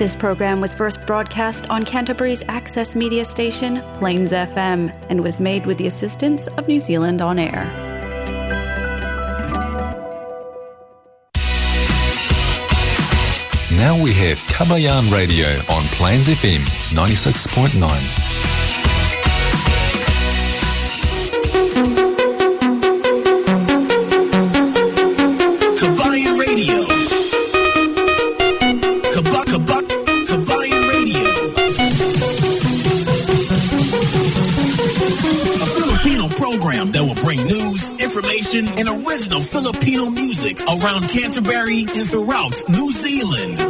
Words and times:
This 0.00 0.16
program 0.16 0.62
was 0.62 0.72
first 0.72 1.04
broadcast 1.04 1.68
on 1.68 1.84
Canterbury's 1.84 2.42
access 2.48 2.96
media 2.96 3.22
station, 3.22 3.82
Plains 3.98 4.32
FM, 4.32 4.90
and 5.10 5.22
was 5.22 5.38
made 5.40 5.66
with 5.66 5.76
the 5.76 5.86
assistance 5.86 6.46
of 6.56 6.66
New 6.66 6.78
Zealand 6.78 7.20
On 7.20 7.38
Air. 7.38 7.66
Now 13.76 14.02
we 14.02 14.14
have 14.14 14.38
Kabayan 14.48 15.12
Radio 15.12 15.48
on 15.70 15.84
Plains 15.88 16.28
FM 16.28 16.60
96.9. 16.96 18.29
music 40.50 40.68
around 40.68 41.08
Canterbury 41.08 41.82
and 41.94 42.08
throughout 42.08 42.68
New 42.68 42.90
Zealand. 42.92 43.69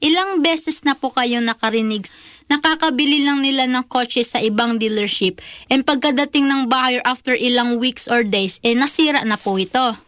Ilang 0.00 0.40
beses 0.40 0.80
na 0.80 0.96
po 0.96 1.12
kayo 1.12 1.44
nakarinig. 1.44 2.08
Nakakabili 2.48 3.20
lang 3.28 3.44
nila 3.44 3.68
ng 3.68 3.84
kotse 3.84 4.24
sa 4.24 4.40
ibang 4.40 4.80
dealership 4.80 5.44
and 5.68 5.84
pagkadating 5.84 6.48
ng 6.48 6.72
buyer 6.72 7.04
after 7.04 7.36
ilang 7.36 7.76
weeks 7.76 8.08
or 8.08 8.24
days, 8.24 8.56
eh 8.64 8.72
nasira 8.72 9.28
na 9.28 9.36
po 9.36 9.60
ito. 9.60 10.07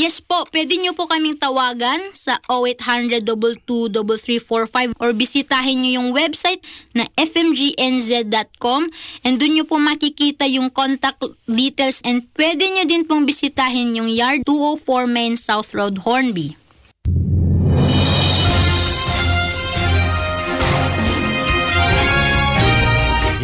Yes 0.00 0.24
po, 0.24 0.48
pwede 0.48 0.80
nyo 0.80 0.96
po 0.96 1.04
kaming 1.04 1.36
tawagan 1.36 2.00
sa 2.16 2.40
0800-223345 2.48 4.96
or 4.96 5.12
bisitahin 5.12 5.84
nyo 5.84 6.00
yung 6.00 6.16
website 6.16 6.64
na 6.96 7.04
fmgnz.com 7.20 8.88
and 9.28 9.36
dun 9.36 9.52
nyo 9.52 9.68
po 9.68 9.76
makikita 9.76 10.48
yung 10.48 10.72
contact 10.72 11.20
details 11.44 12.00
and 12.00 12.24
pwede 12.32 12.64
nyo 12.64 12.88
din 12.88 13.04
pong 13.04 13.28
bisitahin 13.28 13.92
yung 13.92 14.08
yard 14.08 14.40
204 14.48 15.04
Main 15.04 15.36
South 15.36 15.68
Road, 15.76 16.00
Hornby. 16.00 16.56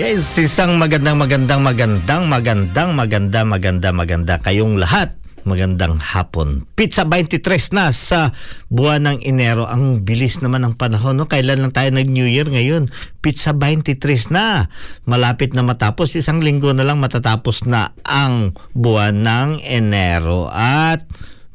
Yes, 0.01 0.41
isang 0.41 0.81
magandang 0.81 1.21
magandang 1.21 1.61
magandang 1.61 2.25
magandang 2.33 2.97
maganda 2.97 3.45
maganda 3.45 3.93
maganda 3.93 4.41
kayong 4.41 4.81
lahat. 4.81 5.26
Magandang 5.47 6.03
hapon. 6.03 6.67
Pizza 6.75 7.07
23 7.07 7.71
na 7.71 7.95
sa 7.95 8.35
buwan 8.67 9.07
ng 9.07 9.19
Enero. 9.23 9.71
Ang 9.71 10.03
bilis 10.03 10.43
naman 10.43 10.67
ng 10.67 10.75
panahon. 10.75 11.15
No? 11.15 11.31
Kailan 11.31 11.63
lang 11.63 11.71
tayo 11.71 11.95
nag-New 11.95 12.27
Year 12.27 12.51
ngayon? 12.51 12.91
Pizza 13.23 13.55
23 13.55 14.35
na. 14.35 14.67
Malapit 15.07 15.55
na 15.55 15.63
matapos. 15.63 16.19
Isang 16.19 16.43
linggo 16.43 16.75
na 16.75 16.83
lang 16.83 16.99
matatapos 16.99 17.63
na 17.63 17.95
ang 18.03 18.59
buwan 18.75 19.23
ng 19.23 19.49
Enero. 19.63 20.51
At 20.51 21.07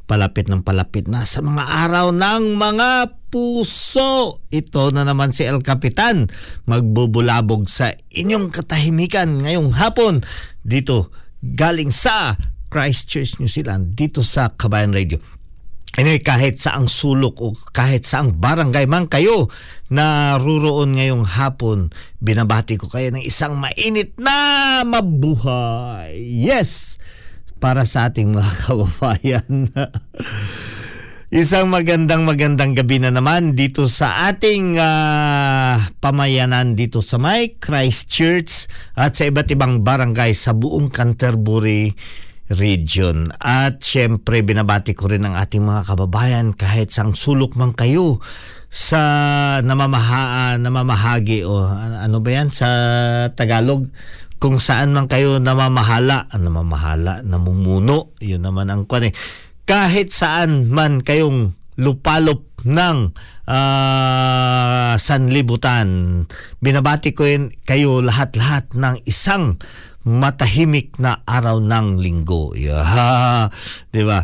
palapit 0.07 0.47
ng 0.47 0.63
palapit 0.63 1.11
na 1.11 1.27
sa 1.27 1.43
mga 1.43 1.59
araw 1.87 2.15
ng 2.15 2.55
mga 2.55 2.89
puso. 3.27 4.39
Ito 4.55 4.95
na 4.95 5.03
naman 5.03 5.35
si 5.35 5.43
El 5.43 5.59
Capitan 5.59 6.31
magbubulabog 6.63 7.67
sa 7.67 7.91
inyong 8.07 8.55
katahimikan 8.55 9.43
ngayong 9.43 9.75
hapon 9.75 10.23
dito 10.63 11.11
galing 11.43 11.91
sa 11.91 12.39
Christchurch, 12.71 13.43
New 13.43 13.51
Zealand 13.51 13.99
dito 13.99 14.23
sa 14.23 14.47
Kabayan 14.47 14.95
Radio. 14.95 15.19
Anyway, 15.99 16.23
kahit 16.23 16.55
sa 16.55 16.79
ang 16.79 16.87
sulok 16.87 17.43
o 17.43 17.51
kahit 17.75 18.07
sa 18.07 18.23
ang 18.23 18.39
barangay 18.39 18.87
man 18.87 19.11
kayo 19.11 19.51
na 19.91 20.39
ruroon 20.39 20.95
ngayong 20.95 21.27
hapon, 21.27 21.91
binabati 22.23 22.79
ko 22.79 22.87
kayo 22.87 23.11
ng 23.11 23.19
isang 23.27 23.59
mainit 23.59 24.15
na 24.15 24.79
mabuhay. 24.87 26.15
Yes! 26.15 26.95
Para 27.59 27.83
sa 27.83 28.07
ating 28.07 28.31
mga 28.31 28.53
kababayan. 28.63 29.67
Isang 31.31 31.67
magandang 31.71 32.23
magandang 32.23 32.71
gabi 32.71 33.03
na 33.03 33.11
naman 33.11 33.55
dito 33.55 33.91
sa 33.91 34.31
ating 34.31 34.79
uh, 34.79 35.75
pamayanan 35.99 36.75
dito 36.75 37.03
sa 37.03 37.19
may 37.19 37.55
Christchurch 37.55 38.71
at 38.95 39.19
sa 39.19 39.27
iba't 39.27 39.47
ibang 39.51 39.83
barangay 39.83 40.31
sa 40.35 40.55
buong 40.55 40.87
Canterbury 40.91 41.95
region. 42.51 43.31
At 43.39 43.83
syempre 43.83 44.43
binabati 44.43 44.91
ko 44.91 45.07
rin 45.07 45.23
ang 45.23 45.39
ating 45.39 45.63
mga 45.63 45.87
kababayan 45.87 46.51
kahit 46.51 46.91
sang 46.91 47.15
sulok 47.15 47.55
man 47.55 47.71
kayo 47.71 48.19
sa 48.71 49.01
namamaha, 49.63 50.55
namamahagi 50.59 51.43
o 51.43 51.67
ano 51.75 52.23
ba 52.23 52.29
yan 52.31 52.51
sa 52.51 52.69
Tagalog 53.35 53.91
kung 54.41 54.57
saan 54.57 54.97
man 54.97 55.05
kayo 55.05 55.37
namamahala, 55.37 56.25
ah, 56.33 56.39
namamahala, 56.41 57.21
namumuno, 57.21 58.17
yun 58.17 58.41
naman 58.41 58.73
ang 58.73 58.89
kwan 58.89 59.11
eh. 59.11 59.13
Kahit 59.69 60.09
saan 60.09 60.65
man 60.73 61.05
kayong 61.05 61.53
lupalop 61.77 62.49
ng 62.65 63.13
uh, 63.45 64.40
sanlibutan, 65.11 66.23
binabati 66.63 67.11
ko 67.11 67.27
yun 67.27 67.51
kayo 67.67 67.99
lahat-lahat 67.99 68.71
ng 68.71 69.03
isang 69.03 69.59
matahimik 70.07 70.95
na 71.03 71.19
araw 71.27 71.59
ng 71.59 71.99
linggo. 71.99 72.55
Yeah. 72.55 73.51
'Di 73.91 74.07
ba? 74.07 74.23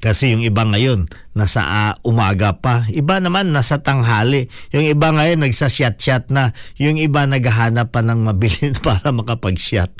Kasi 0.00 0.32
yung 0.32 0.40
iba 0.40 0.64
ngayon, 0.64 1.12
nasa 1.36 1.60
uh, 1.62 1.94
umaga 2.08 2.56
pa. 2.56 2.88
Iba 2.88 3.20
naman, 3.20 3.52
nasa 3.52 3.84
tanghali. 3.84 4.48
Yung 4.72 4.88
iba 4.88 5.12
ngayon, 5.12 5.44
nagsasyat-syat 5.44 6.32
na. 6.32 6.56
Yung 6.80 6.96
iba, 6.96 7.28
naghahanap 7.28 7.92
pa 7.92 8.00
ng 8.00 8.24
mabilin 8.24 8.72
para 8.84 9.12
makapag-syat. 9.12 9.92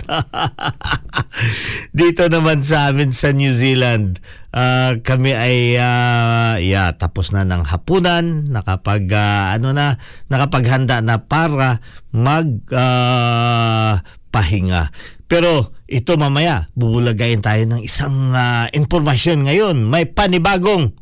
Dito 2.01 2.25
naman 2.33 2.65
sa 2.65 2.89
amin 2.89 3.13
sa 3.13 3.37
New 3.37 3.53
Zealand, 3.53 4.19
uh, 4.57 4.99
kami 5.05 5.37
ay 5.37 5.77
uh, 5.77 6.57
yeah, 6.59 6.91
tapos 6.97 7.31
na 7.31 7.45
ng 7.45 7.69
hapunan, 7.69 8.49
nakapag 8.49 9.05
uh, 9.13 9.55
ano 9.55 9.77
na, 9.77 10.01
nakapaghanda 10.33 11.05
na 11.05 11.21
para 11.21 11.85
mag 12.11 12.49
uh, 12.73 14.01
pahinga. 14.33 14.91
Pero 15.31 15.79
ito 15.87 16.19
mamaya, 16.19 16.67
bubulagayin 16.75 17.39
tayo 17.39 17.63
ng 17.63 17.87
isang 17.87 18.35
uh, 18.35 18.67
informasyon 18.75 19.47
ngayon. 19.47 19.87
May 19.87 20.11
panibagong 20.11 20.99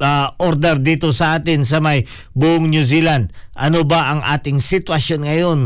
uh, 0.00 0.32
order 0.40 0.80
dito 0.80 1.12
sa 1.12 1.36
atin 1.36 1.60
sa 1.68 1.84
may 1.84 2.08
buong 2.32 2.72
New 2.72 2.80
Zealand. 2.80 3.36
Ano 3.52 3.84
ba 3.84 4.16
ang 4.16 4.24
ating 4.24 4.64
sitwasyon 4.64 5.28
ngayon 5.28 5.58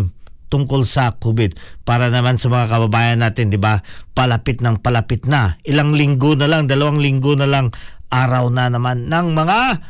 tungkol 0.51 0.83
sa 0.83 1.15
COVID? 1.23 1.55
Para 1.87 2.11
naman 2.11 2.35
sa 2.35 2.51
mga 2.51 2.67
kababayan 2.67 3.23
natin, 3.23 3.55
di 3.55 3.63
ba? 3.63 3.79
Palapit 4.11 4.59
ng 4.59 4.83
palapit 4.83 5.31
na. 5.31 5.55
Ilang 5.63 5.95
linggo 5.95 6.35
na 6.35 6.51
lang, 6.51 6.67
dalawang 6.67 6.99
linggo 6.99 7.39
na 7.39 7.47
lang, 7.47 7.71
araw 8.11 8.51
na 8.51 8.75
naman 8.75 9.07
ng 9.07 9.27
mga 9.39 9.87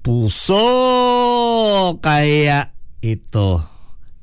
puso. 0.00 0.64
Kaya 2.00 2.72
ito, 3.04 3.73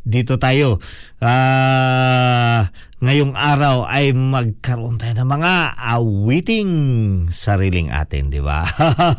dito 0.01 0.37
tayo. 0.41 0.81
Uh, 1.21 2.65
ngayong 3.01 3.33
araw 3.33 3.89
ay 3.89 4.13
magkaroon 4.13 5.01
tayo 5.01 5.17
ng 5.17 5.29
mga 5.29 5.53
awiting 5.77 6.71
sariling 7.33 7.89
atin, 7.89 8.29
di 8.29 8.37
ba? 8.37 8.61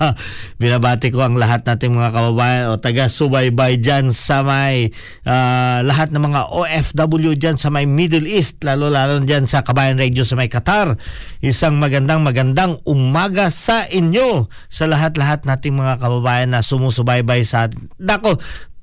Binabati 0.62 1.10
ko 1.10 1.26
ang 1.26 1.34
lahat 1.34 1.66
nating 1.66 1.98
mga 1.98 2.14
kababayan 2.14 2.64
o 2.70 2.78
taga-subaybay 2.78 3.82
dyan 3.82 4.14
sa 4.14 4.46
may 4.46 4.94
uh, 5.26 5.82
lahat 5.82 6.14
ng 6.14 6.22
mga 6.22 6.54
OFW 6.54 7.34
dyan 7.34 7.58
sa 7.58 7.74
may 7.74 7.86
Middle 7.86 8.30
East, 8.30 8.62
lalo-lalo 8.62 9.18
dyan 9.22 9.50
sa 9.50 9.66
Kabayan 9.66 9.98
Radio 9.98 10.22
sa 10.22 10.38
may 10.38 10.46
Qatar. 10.46 10.94
Isang 11.42 11.82
magandang 11.82 12.22
magandang 12.22 12.78
umaga 12.86 13.50
sa 13.50 13.86
inyo 13.90 14.46
sa 14.70 14.86
lahat-lahat 14.86 15.42
nating 15.42 15.74
mga 15.74 15.98
kababayan 15.98 16.54
na 16.54 16.62
sumusubaybay 16.62 17.42
sa. 17.42 17.66
Dako, 17.98 18.38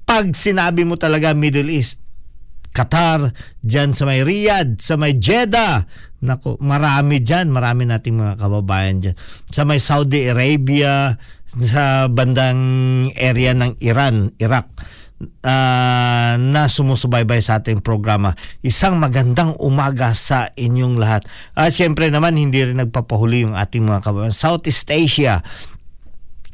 pag 0.10 0.34
sinabi 0.34 0.90
mo 0.90 0.98
talaga 0.98 1.38
Middle 1.38 1.70
East, 1.70 2.02
Qatar, 2.74 3.30
dyan 3.62 3.94
sa 3.94 4.10
may 4.10 4.26
Riyadh, 4.26 4.82
sa 4.82 4.98
may 4.98 5.14
Jeddah. 5.14 5.86
Nako, 6.26 6.58
marami 6.66 7.22
dyan, 7.22 7.54
marami 7.54 7.86
nating 7.86 8.18
mga 8.18 8.42
kababayan 8.42 9.06
dyan. 9.06 9.16
Sa 9.54 9.70
may 9.70 9.78
Saudi 9.78 10.26
Arabia, 10.26 11.14
sa 11.62 12.10
bandang 12.10 12.62
area 13.14 13.54
ng 13.54 13.78
Iran, 13.86 14.34
Iraq, 14.42 14.66
uh, 15.46 16.34
na 16.42 16.62
sumusubaybay 16.66 17.46
sa 17.46 17.62
ating 17.62 17.86
programa. 17.86 18.34
Isang 18.66 18.98
magandang 18.98 19.62
umaga 19.62 20.18
sa 20.18 20.50
inyong 20.58 20.98
lahat. 20.98 21.30
At 21.54 21.78
syempre 21.78 22.10
naman, 22.10 22.34
hindi 22.34 22.66
rin 22.66 22.82
nagpapahuli 22.82 23.46
yung 23.46 23.54
ating 23.54 23.86
mga 23.86 24.02
kababayan. 24.02 24.34
Southeast 24.34 24.90
Asia, 24.90 25.46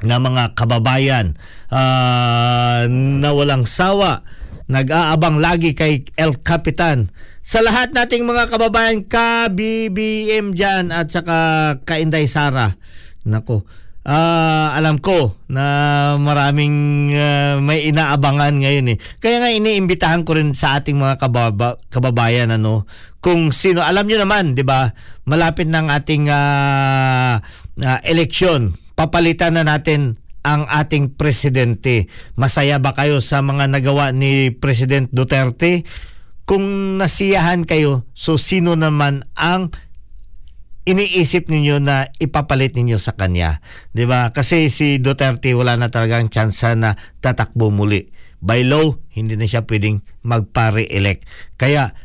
na 0.06 0.22
mga 0.22 0.54
kababayan 0.54 1.36
uh, 1.74 2.86
na 2.90 3.30
walang 3.34 3.66
sawa 3.66 4.22
nag-aabang 4.66 5.38
lagi 5.38 5.78
kay 5.78 6.06
El 6.18 6.42
Capitan. 6.42 7.14
Sa 7.46 7.62
lahat 7.62 7.94
nating 7.94 8.26
mga 8.26 8.50
kababayan, 8.50 9.06
ka-BBM 9.06 10.58
dyan 10.58 10.90
at 10.90 11.14
saka 11.14 11.38
ka-Inday 11.86 12.26
Sara. 12.26 12.74
Nako, 13.30 13.62
uh, 14.06 14.68
alam 14.74 14.98
ko 14.98 15.38
na 15.46 15.66
maraming 16.18 17.10
uh, 17.14 17.62
may 17.62 17.86
inaabangan 17.90 18.58
ngayon 18.58 18.98
eh. 18.98 18.98
Kaya 19.22 19.46
nga 19.46 19.54
iniimbitahan 19.54 20.26
ko 20.26 20.34
rin 20.34 20.58
sa 20.58 20.82
ating 20.82 20.98
mga 20.98 21.22
kababa, 21.22 21.78
kababayan 21.94 22.50
ano, 22.50 22.90
kung 23.22 23.54
sino, 23.54 23.86
alam 23.86 24.10
nyo 24.10 24.18
naman, 24.26 24.58
di 24.58 24.66
ba, 24.66 24.90
malapit 25.30 25.70
ng 25.70 25.86
ating 25.90 26.26
uh, 26.30 27.38
uh, 27.82 28.00
eleksyon, 28.02 28.74
papalitan 28.96 29.60
na 29.60 29.64
natin 29.68 30.20
ang 30.46 30.70
ating 30.70 31.18
presidente. 31.18 32.08
Masaya 32.38 32.78
ba 32.78 32.94
kayo 32.94 33.18
sa 33.20 33.42
mga 33.42 33.70
nagawa 33.70 34.14
ni 34.14 34.54
President 34.54 35.10
Duterte? 35.10 35.84
Kung 36.46 36.96
nasiyahan 37.02 37.66
kayo, 37.66 38.06
so 38.14 38.38
sino 38.38 38.78
naman 38.78 39.26
ang 39.34 39.74
iniisip 40.86 41.50
ninyo 41.50 41.82
na 41.82 42.14
ipapalit 42.22 42.78
ninyo 42.78 43.02
sa 43.02 43.18
kanya. 43.18 43.66
'Di 43.98 44.06
ba? 44.06 44.30
Kasi 44.30 44.70
si 44.70 45.02
Duterte 45.02 45.58
wala 45.58 45.74
na 45.82 45.90
talagang 45.90 46.30
tsansa 46.30 46.78
na 46.78 46.94
tatakbo 47.26 47.74
muli. 47.74 48.14
By 48.46 48.62
law, 48.62 48.94
hindi 49.18 49.34
na 49.34 49.50
siya 49.50 49.66
pwedeng 49.66 50.06
magpa-re-elect. 50.22 51.26
Kaya 51.58 51.98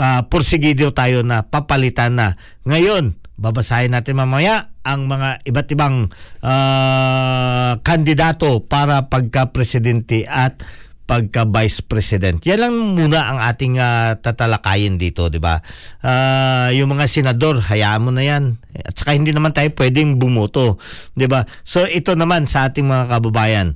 uh, 0.00 0.24
porsigido 0.32 0.96
tayo 0.96 1.20
na 1.20 1.44
papalitan 1.44 2.16
na. 2.16 2.40
Ngayon, 2.64 3.20
babasahin 3.38 3.94
natin 3.94 4.18
mamaya 4.18 4.74
ang 4.82 5.06
mga 5.06 5.46
iba't 5.46 5.68
ibang 5.70 6.10
uh, 6.42 7.72
kandidato 7.86 8.58
para 8.66 9.06
pagka-presidente 9.06 10.26
at 10.26 10.60
pagka-vice 11.08 11.80
president. 11.88 12.36
Yan 12.44 12.60
lang 12.60 12.74
muna 12.92 13.32
ang 13.32 13.38
ating 13.40 13.80
uh, 13.80 14.20
tatalakayin 14.20 15.00
dito, 15.00 15.32
'di 15.32 15.40
ba? 15.40 15.64
Uh, 16.04 16.68
yung 16.76 16.92
mga 16.92 17.08
senador, 17.08 17.64
hayaan 17.64 18.04
mo 18.04 18.12
na 18.12 18.28
'yan. 18.28 18.60
At 18.84 18.92
saka 18.92 19.16
hindi 19.16 19.32
naman 19.32 19.56
tayo 19.56 19.72
pwedeng 19.72 20.20
bumoto, 20.20 20.76
'di 21.16 21.24
ba? 21.24 21.48
So 21.64 21.88
ito 21.88 22.12
naman 22.12 22.44
sa 22.44 22.68
ating 22.68 22.84
mga 22.84 23.08
kababayan. 23.08 23.72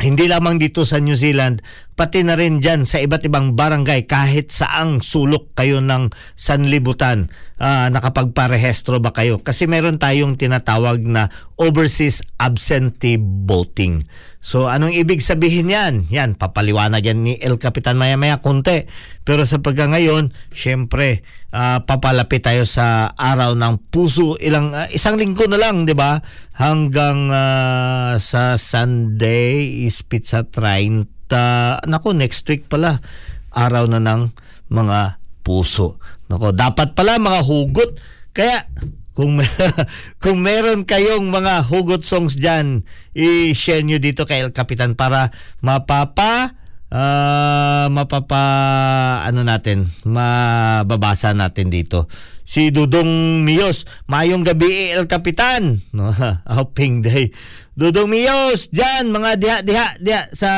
Hindi 0.00 0.32
lamang 0.32 0.56
dito 0.56 0.88
sa 0.88 0.96
New 0.96 1.12
Zealand, 1.12 1.60
pati 2.00 2.24
na 2.24 2.32
rin 2.32 2.64
dyan 2.64 2.88
sa 2.88 2.96
iba't 2.96 3.28
ibang 3.28 3.52
barangay 3.52 4.08
kahit 4.08 4.48
saang 4.48 5.04
sulok 5.04 5.52
kayo 5.52 5.84
ng 5.84 6.08
sanlibutan. 6.32 7.28
Uh, 7.60 7.92
nakapagparehestro 7.92 9.04
ba 9.04 9.12
kayo? 9.12 9.44
Kasi 9.44 9.68
meron 9.68 10.00
tayong 10.00 10.40
tinatawag 10.40 11.04
na 11.04 11.28
overseas 11.60 12.24
absentee 12.40 13.20
voting. 13.20 14.08
So 14.40 14.72
anong 14.72 14.96
ibig 14.96 15.20
sabihin 15.20 15.68
yan? 15.68 16.08
Yan 16.08 16.40
papaliwanag 16.40 17.04
yan 17.04 17.20
ni 17.20 17.36
El 17.36 17.60
Capitan 17.60 18.00
maya 18.00 18.16
maya 18.16 18.40
konti. 18.40 18.88
Pero 19.20 19.44
sa 19.44 19.60
pagka 19.60 19.84
ngayon 19.84 20.32
syempre 20.56 21.20
uh, 21.52 21.84
papalapit 21.84 22.48
tayo 22.48 22.64
sa 22.64 23.12
araw 23.12 23.52
ng 23.52 23.92
puso. 23.92 24.40
Ilang 24.40 24.72
uh, 24.72 24.88
isang 24.88 25.20
linggo 25.20 25.44
na 25.44 25.60
lang 25.60 25.84
di 25.84 25.92
ba? 25.92 26.24
Hanggang 26.56 27.28
uh, 27.28 28.16
sa 28.16 28.56
Sunday 28.56 29.84
is 29.84 30.00
pizza 30.00 30.48
30 30.48 31.19
uh, 31.32 31.80
nako 31.86 32.14
next 32.14 32.46
week 32.50 32.66
pala 32.66 33.02
araw 33.50 33.86
na 33.90 33.98
ng 33.98 34.30
mga 34.70 35.18
puso. 35.42 35.98
Nako, 36.30 36.54
dapat 36.54 36.94
pala 36.94 37.18
mga 37.18 37.42
hugot. 37.42 37.98
Kaya 38.30 38.70
kung 39.10 39.42
kung 40.22 40.38
meron 40.40 40.86
kayong 40.86 41.28
mga 41.28 41.66
hugot 41.66 42.06
songs 42.06 42.38
diyan, 42.38 42.86
i-share 43.12 43.82
niyo 43.82 43.98
dito 43.98 44.22
kay 44.24 44.46
El 44.46 44.54
Capitan 44.54 44.94
para 44.94 45.34
mapapa 45.58 46.54
uh, 46.90 47.86
mapapa 47.88 48.44
ano 49.24 49.46
natin, 49.46 49.88
mababasa 50.04 51.32
natin 51.32 51.70
dito 51.70 52.10
si 52.50 52.74
Dudong 52.74 53.46
Mios. 53.46 53.86
Mayong 54.10 54.42
gabi 54.42 54.90
El 54.90 55.06
Kapitan. 55.06 55.86
No, 55.94 56.10
Hoping 56.58 57.06
day. 57.06 57.30
Dudong 57.78 58.10
Mios, 58.10 58.74
diyan 58.74 59.14
mga 59.14 59.30
diha 59.38 59.58
diha 59.62 59.88
diha 60.02 60.22
sa 60.34 60.50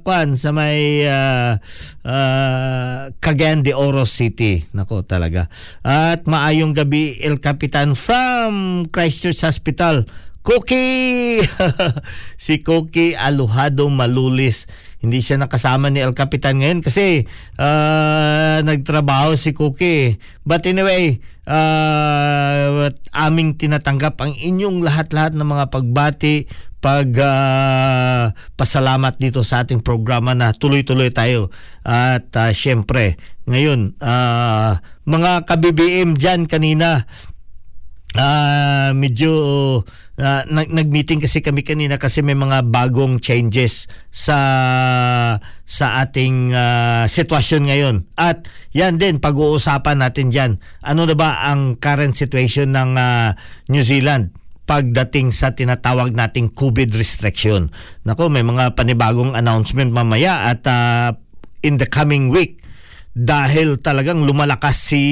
kwan 0.00 0.38
sa 0.38 0.54
may 0.54 1.02
uh, 1.04 1.58
uh, 2.06 3.10
Cagayan 3.18 3.66
de 3.66 3.74
Oro 3.74 4.06
City. 4.06 4.70
Nako 4.70 5.02
talaga. 5.02 5.50
At 5.82 6.30
maayong 6.30 6.78
gabi 6.78 7.18
El 7.18 7.42
Kapitan 7.42 7.98
from 7.98 8.86
Christchurch 8.94 9.42
Hospital. 9.42 10.06
Cookie! 10.46 11.42
si 12.38 12.62
Cookie 12.62 13.18
Aluhado 13.18 13.90
Malulis 13.90 14.70
hindi 15.06 15.22
siya 15.22 15.38
nakasama 15.38 15.88
ni 15.88 16.02
El 16.02 16.18
Capitan 16.18 16.58
ngayon 16.58 16.82
kasi 16.82 17.30
uh, 17.56 18.58
nagtrabaho 18.66 19.38
si 19.38 19.54
Cookie. 19.54 20.18
But 20.42 20.66
anyway, 20.66 21.22
uh, 21.46 22.90
aming 23.14 23.54
tinatanggap 23.56 24.18
ang 24.18 24.34
inyong 24.34 24.82
lahat-lahat 24.82 25.38
ng 25.38 25.46
mga 25.46 25.64
pagbati, 25.70 26.50
pag 26.86 27.08
ah, 27.18 28.30
pasalamat 28.54 29.18
dito 29.18 29.42
sa 29.42 29.66
ating 29.66 29.82
programa 29.82 30.38
na 30.38 30.54
tuloy-tuloy 30.54 31.10
tayo. 31.10 31.50
At 31.82 32.30
ah, 32.38 32.54
syempre, 32.54 33.18
ngayon, 33.50 33.98
ah, 33.98 34.78
mga 35.02 35.50
ka-BBM 35.50 36.14
dyan 36.14 36.46
kanina, 36.46 37.10
Ah, 38.16 38.90
medyo 38.96 39.32
nag- 40.16 40.72
nag-meeting 40.72 41.20
kasi 41.20 41.44
kami 41.44 41.60
kanina 41.60 42.00
kasi 42.00 42.24
may 42.24 42.36
mga 42.36 42.64
bagong 42.72 43.20
changes 43.20 43.84
sa 44.08 44.38
sa 45.68 45.86
ating 46.00 46.56
ah, 46.56 47.04
sitwasyon 47.04 47.62
ngayon. 47.68 47.96
At 48.16 48.48
yan 48.72 48.96
din 48.96 49.20
pag-uusapan 49.20 50.00
natin 50.00 50.32
diyan. 50.32 50.52
Ano 50.80 51.04
na 51.04 51.12
ba 51.12 51.44
ang 51.44 51.76
current 51.76 52.16
situation 52.16 52.72
ng 52.72 52.90
ah, 52.96 53.36
New 53.68 53.84
Zealand? 53.84 54.32
pagdating 54.66 55.30
sa 55.30 55.54
tinatawag 55.54 56.10
nating 56.10 56.50
COVID 56.50 56.98
restriction. 56.98 57.70
Nako, 58.02 58.26
may 58.26 58.42
mga 58.42 58.74
panibagong 58.74 59.38
announcement 59.38 59.94
mamaya 59.94 60.50
at 60.50 60.66
ah, 60.66 61.14
in 61.62 61.78
the 61.78 61.86
coming 61.86 62.34
week 62.34 62.58
dahil 63.14 63.78
talagang 63.78 64.26
lumalakas 64.26 64.76
si 64.92 65.02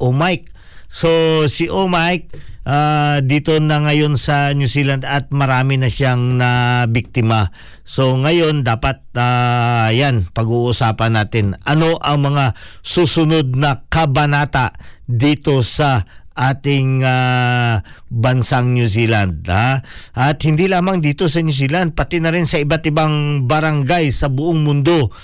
Omike 0.00 0.53
So 0.94 1.10
si 1.50 1.66
Omike 1.66 2.30
ah, 2.62 3.18
dito 3.18 3.58
na 3.58 3.82
ngayon 3.82 4.14
sa 4.14 4.54
New 4.54 4.70
Zealand 4.70 5.02
at 5.02 5.34
marami 5.34 5.74
na 5.74 5.90
siyang 5.90 6.38
na 6.38 6.86
biktima. 6.86 7.50
So 7.82 8.14
ngayon 8.14 8.62
dapat 8.62 9.02
ah, 9.18 9.90
yan 9.90 10.30
pag-uusapan 10.30 11.18
natin 11.18 11.58
ano 11.66 11.98
ang 11.98 12.30
mga 12.30 12.54
susunod 12.86 13.58
na 13.58 13.82
kabanata 13.90 14.78
dito 15.10 15.66
sa 15.66 16.06
ating 16.38 17.02
ah, 17.02 17.82
bansang 18.06 18.78
New 18.78 18.86
Zealand 18.86 19.50
ha? 19.50 19.82
at 20.14 20.38
hindi 20.46 20.70
lamang 20.70 21.02
dito 21.02 21.26
sa 21.26 21.42
New 21.42 21.54
Zealand 21.54 21.98
pati 21.98 22.22
na 22.22 22.30
rin 22.30 22.46
sa 22.46 22.62
iba't 22.62 22.86
ibang 22.86 23.46
barangay 23.46 24.10
sa 24.10 24.30
buong 24.30 24.66
mundo 24.66 25.14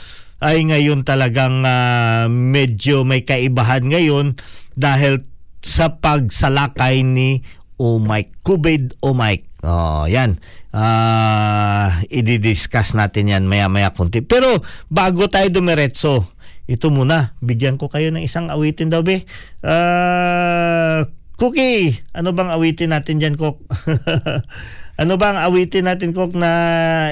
ay 0.42 0.66
ngayon 0.66 1.06
talagang 1.06 1.62
ah, 1.62 2.26
medyo 2.26 3.06
may 3.06 3.22
kaibahan 3.22 3.86
ngayon 3.86 4.38
dahil 4.74 5.29
sa 5.60 6.00
pagsalakay 6.00 7.04
ni 7.04 7.44
Omike. 7.80 8.36
Kubid 8.44 8.96
Omike. 9.00 9.48
Oh, 9.60 10.08
yan. 10.08 10.40
Ah, 10.72 12.00
i-discuss 12.08 12.96
natin 12.96 13.28
yan 13.28 13.44
maya-maya 13.44 13.92
konti. 13.92 14.24
Pero 14.24 14.64
bago 14.88 15.28
tayo 15.28 15.48
dumiretso, 15.52 16.32
ito 16.64 16.88
muna, 16.88 17.36
bigyan 17.44 17.76
ko 17.76 17.92
kayo 17.92 18.08
ng 18.08 18.24
isang 18.24 18.48
awitin 18.48 18.88
daw, 18.88 19.04
be. 19.04 19.28
Ah, 19.60 21.04
Cookie, 21.40 22.04
ano 22.12 22.36
bang 22.36 22.52
awitin 22.52 22.92
natin 22.92 23.16
dyan, 23.16 23.36
Kok? 23.36 23.56
ano 25.00 25.16
bang 25.16 25.40
awitin 25.40 25.88
natin, 25.88 26.12
Kok, 26.12 26.36
na 26.36 26.52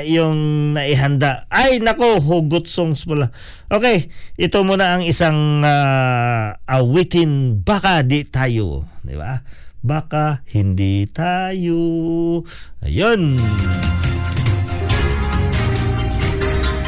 yung 0.05 0.37
naihanda? 0.77 1.49
Ay, 1.49 1.81
nako, 1.81 2.21
hugot 2.21 2.69
songs 2.69 3.09
pala. 3.09 3.33
Okay, 3.73 4.13
ito 4.37 4.61
muna 4.61 4.93
ang 4.93 5.09
isang 5.09 5.65
ah, 5.65 6.61
awitin, 6.69 7.65
baka 7.65 8.05
di 8.05 8.29
tayo. 8.29 8.85
Di 9.01 9.17
ba? 9.17 9.41
Baka 9.81 10.45
hindi 10.53 11.09
tayo. 11.09 11.81
Ayun. 12.85 13.41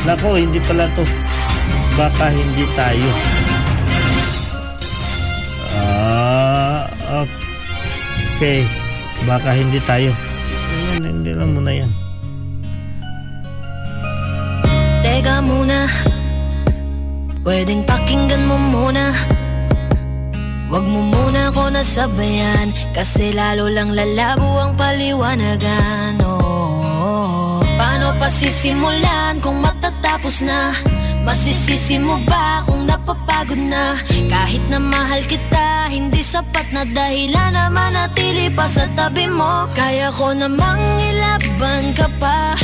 Nako, 0.04 0.36
hindi 0.36 0.60
pala 0.68 0.84
to. 0.92 1.04
Baka 1.96 2.28
hindi 2.28 2.64
tayo. 2.76 3.10
Ah, 5.80 6.84
okay. 7.24 8.68
Baka 9.24 9.56
hindi 9.56 9.80
tayo. 9.88 10.29
Ayun, 10.90 11.22
hindi 11.22 11.30
lang 11.30 11.50
muna 11.54 11.70
yan. 11.70 11.90
Teka 15.06 15.36
muna. 15.46 15.86
Pwedeng 17.46 17.86
pakinggan 17.86 18.42
mo 18.50 18.56
muna. 18.58 19.14
Huwag 20.70 20.86
mo 20.86 21.02
muna 21.02 21.50
ako 21.50 21.66
nasabayan 21.74 22.70
Kasi 22.94 23.34
lalo 23.34 23.66
lang 23.66 23.90
lalabo 23.90 24.58
ang 24.58 24.78
paliwanagan. 24.78 26.22
Oh, 26.22 27.58
Paano 27.74 28.14
pa 28.22 28.30
sisimulan 28.30 29.42
kung 29.42 29.58
matatapos 29.58 30.46
na 30.46 30.70
Masisisi 31.20 32.00
mo 32.00 32.16
ba 32.24 32.64
kung 32.64 32.88
napapagod 32.88 33.60
na? 33.60 33.96
Kahit 34.28 34.64
na 34.72 34.80
mahal 34.80 35.20
kita 35.28 35.70
Hindi 35.90 36.22
sapat 36.22 36.70
na 36.70 36.86
dahilan 36.86 37.50
na 37.50 37.66
manatili 37.66 38.46
pa 38.54 38.70
sa 38.70 38.86
tabi 38.94 39.26
mo. 39.26 39.66
Kaya 39.74 40.14
ko 40.14 40.30
namang 40.30 40.78
ilaban 41.02 41.90
ka 41.98 42.06
pa. 42.22 42.54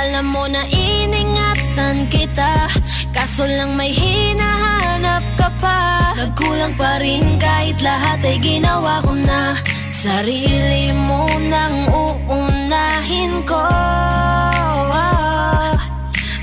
Alam 0.00 0.32
mo 0.32 0.48
na 0.48 0.64
iningatan 0.64 2.08
kita. 2.08 2.72
Kaso 3.12 3.44
lang 3.44 3.76
may 3.76 3.92
hinahanap 3.92 5.20
ka 5.36 5.52
pa. 5.60 5.78
Nagkulang 6.16 6.72
pa 6.80 6.96
rin 7.04 7.36
kahit 7.36 7.76
lahat 7.84 8.24
ay 8.24 8.40
ginawa 8.40 9.04
ko 9.04 9.12
na. 9.12 9.60
Sarili 9.92 10.96
mo 10.96 11.28
nang 11.52 11.84
uunahin 11.92 13.44
ko 13.44 13.99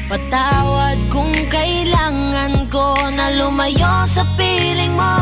Patawad 0.08 0.98
kung 1.12 1.36
kailangan 1.52 2.72
ko 2.72 2.96
na 3.12 3.28
lumayo 3.36 4.08
sa 4.08 4.24
piling 4.40 4.96
mo. 4.96 5.16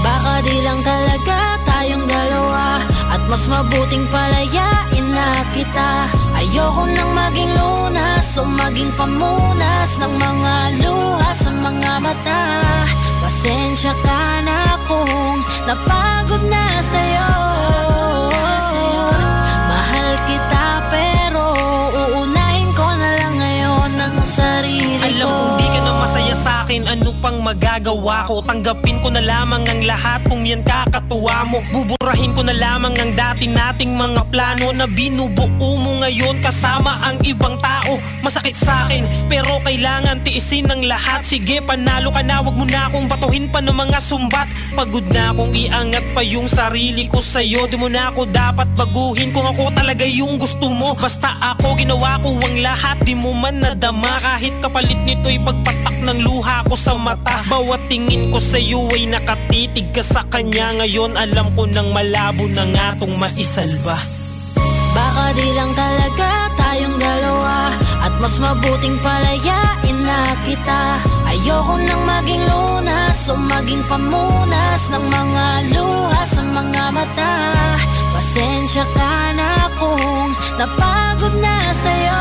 Baka 0.00 0.40
di 0.40 0.56
lang 0.64 0.80
talaga 0.80 1.38
tayong 1.62 2.06
dalawa 2.10 2.82
At 3.12 3.22
mas 3.28 3.44
mabuting 3.44 4.08
palayain 4.08 5.06
na 5.12 5.44
kita. 5.52 6.08
Ayoko 6.32 6.88
nang 6.88 7.12
maging 7.12 7.52
lunas 7.54 8.40
o 8.40 8.42
maging 8.48 8.90
pamunas 8.96 9.90
Ng 10.00 10.14
mga 10.16 10.54
luha 10.80 11.30
sa 11.36 11.50
mga 11.52 11.92
mata. 12.00 12.42
Pasensya 13.20 13.92
ka 14.00 14.24
na 14.48 14.80
kung 14.88 15.38
napagod 15.68 16.42
na 16.48 16.66
sa'yo. 16.82 17.32
Mahal 19.68 20.08
kita 20.26 20.66
pero 20.90 21.51
ang 24.62 24.70
sarili 24.70 24.94
Alam 25.02 25.26
ko 25.26 25.42
kong 25.42 25.61
akin 26.72 26.88
Ano 26.88 27.12
pang 27.20 27.36
magagawa 27.44 28.24
ko? 28.24 28.40
Tanggapin 28.40 29.04
ko 29.04 29.12
na 29.12 29.20
lamang 29.20 29.60
ang 29.68 29.84
lahat 29.84 30.24
Kung 30.24 30.48
yan 30.48 30.64
kakatuwa 30.64 31.44
mo. 31.44 31.60
Buburahin 31.68 32.32
ko 32.32 32.40
na 32.40 32.56
lamang 32.56 32.96
ang 32.96 33.12
dati 33.12 33.44
nating 33.44 33.92
mga 33.92 34.32
plano 34.32 34.72
Na 34.72 34.88
binubuo 34.88 35.76
mo 35.76 36.00
ngayon 36.00 36.40
Kasama 36.40 37.04
ang 37.04 37.20
ibang 37.28 37.60
tao. 37.60 38.00
Masakit 38.24 38.56
sa 38.56 38.88
akin 38.88 39.04
Pero 39.28 39.60
kailangan 39.60 40.24
tiisin 40.24 40.64
ng 40.72 40.88
lahat. 40.88 41.20
Sige 41.28 41.60
panalo 41.60 42.08
ka 42.08 42.24
na 42.24 42.40
Huwag 42.40 42.56
mo 42.56 42.64
na 42.64 42.88
akong 42.88 43.04
batuhin 43.06 43.52
pa 43.52 43.60
ng 43.60 43.76
mga 43.76 44.00
sumbat. 44.00 44.48
Pagod 44.72 45.04
na 45.12 45.36
akong 45.36 45.52
iangat 45.52 46.04
pa 46.16 46.24
yung 46.24 46.48
sarili 46.48 47.04
ko 47.04 47.20
sa'yo. 47.20 47.68
Di 47.68 47.76
mo 47.76 47.92
na 47.92 48.08
ako 48.08 48.32
dapat 48.32 48.72
baguhin 48.72 49.28
Kung 49.36 49.44
ako 49.44 49.76
talaga 49.76 50.08
yung 50.08 50.40
gusto 50.40 50.72
mo. 50.72 50.96
Basta 50.96 51.36
ako 51.36 51.76
ginawa 51.76 52.16
ko 52.24 52.32
ang 52.40 52.56
lahat 52.64 52.96
Di 53.04 53.12
mo 53.12 53.36
man 53.36 53.60
nadama. 53.60 54.24
Kahit 54.24 54.56
kapalit 54.64 54.96
nito'y 55.04 55.36
pagpatak 55.44 55.96
ng 56.00 56.18
luha 56.24 56.61
ko 56.66 56.74
sa 56.78 56.94
mata. 56.94 57.42
Bawat 57.46 57.86
tingin 57.90 58.30
ko 58.30 58.38
sa'yo 58.38 58.88
ay 58.94 59.10
nakatitig 59.10 59.90
ka 59.90 60.02
sa 60.02 60.22
kanya. 60.28 60.76
Ngayon 60.82 61.14
alam 61.18 61.54
ko 61.54 61.66
nang 61.68 61.90
malabo 61.90 62.46
na 62.50 62.64
nga 62.70 62.86
tong 62.98 63.14
maisalba. 63.18 63.98
Baka 64.92 65.24
di 65.32 65.48
lang 65.56 65.72
talaga 65.72 66.28
tayong 66.60 66.96
dalawa. 67.00 67.72
At 68.02 68.14
mas 68.18 68.36
mabuting 68.36 68.98
palayain 69.00 69.98
na 70.04 70.36
kita. 70.44 70.82
Ayoko 71.32 71.80
nang 71.80 72.02
maging 72.04 72.44
lunas 72.44 73.18
o 73.32 73.34
maging 73.38 73.80
pamunas 73.88 74.82
Ng 74.92 75.06
mga 75.08 75.44
luha 75.72 76.22
sa 76.28 76.42
mga 76.44 76.84
mata. 76.92 77.34
Pasensya 78.12 78.84
ka 78.92 79.14
na 79.32 79.72
kung 79.80 80.30
napagod 80.60 81.34
na 81.40 81.56
sa'yo 81.72 82.20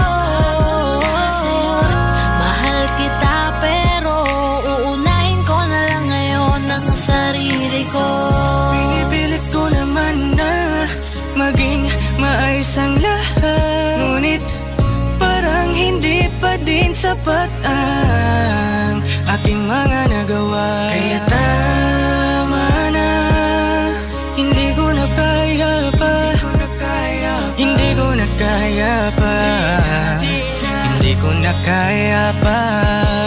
ko. 7.91 8.07
Pinipilit 8.71 9.43
ko 9.51 9.67
naman 9.67 10.35
na 10.39 10.87
maging 11.35 11.87
maayos 12.17 12.71
ang 12.79 12.95
lahat. 12.99 13.95
Ngunit 13.99 14.43
parang 15.19 15.69
hindi 15.75 16.27
pa 16.39 16.55
din 16.63 16.95
sapat 16.95 17.51
ang 17.67 19.03
aking 19.39 19.61
mga 19.67 19.99
nagawa. 20.09 20.91
Kaya 20.91 21.19
tama 21.27 22.67
na, 22.95 23.11
hindi 24.39 24.67
ko 24.73 24.87
na 24.95 25.05
kaya 25.11 25.73
pa. 25.99 26.13
Hindi 27.61 27.89
ko 27.93 28.07
na 28.17 28.27
kaya 28.39 28.95
pa. 29.13 29.37
Hindi 30.17 31.13
ko 31.19 31.29
na 31.37 31.53
kaya 31.61 32.33
pa 32.41 33.20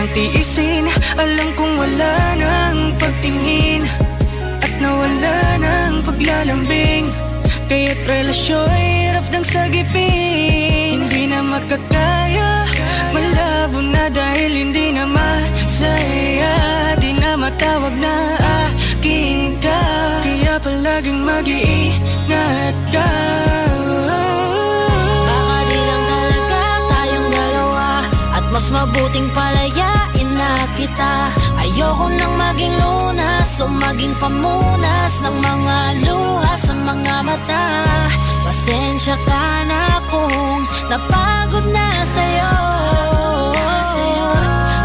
ng 0.00 0.08
tiisin. 0.16 0.88
Alam 1.20 1.48
kong 1.60 1.74
wala 1.76 2.14
nang 2.40 2.96
pagtingin. 2.96 3.84
At 4.64 4.72
nawala 4.80 5.38
ng 5.60 5.94
paglalambing. 6.08 7.04
Kaya't 7.68 8.00
relasyo'y 8.08 8.80
hirap 8.80 9.26
ng 9.30 9.44
sagipin. 9.44 11.04
Hindi 11.04 11.22
na 11.30 11.44
makakaya 11.44 12.50
Malabo 13.14 13.78
na 13.84 14.08
dahil 14.10 14.52
hindi 14.64 14.90
na 14.96 15.04
masaya. 15.04 16.54
Di 16.98 17.12
na 17.14 17.36
matawag 17.36 17.94
na 18.00 18.16
akin 18.72 19.60
ka. 19.60 19.82
Kaya 20.24 20.54
palaging 20.64 21.20
mag-iingat 21.22 22.76
ka 22.94 23.10
mas 28.60 28.68
mabuting 28.76 29.24
palayain 29.32 30.28
na 30.36 30.68
kita. 30.76 31.32
Ayoko 31.64 32.12
nang 32.12 32.36
maging 32.36 32.76
lunas 32.76 33.56
O 33.56 33.64
maging 33.64 34.12
pamunas 34.20 35.16
Ng 35.24 35.36
mga 35.40 35.76
luha 36.04 36.52
sa 36.60 36.76
mga 36.76 37.14
mata. 37.24 37.64
Pasensya 38.44 39.16
ka 39.24 39.64
na 39.64 40.04
kung 40.12 40.60
Napagod 40.92 41.72
na 41.72 42.04
sa'yo. 42.04 42.54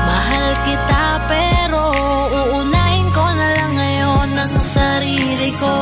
Mahal 0.07 0.47
kita 0.63 1.03
pero 1.27 1.83
Uunahin 2.31 3.11
ko 3.11 3.27
na 3.27 3.47
lang 3.59 3.73
ngayon 3.75 4.29
Ang 4.39 4.55
sarili 4.63 5.51
ko. 5.59 5.75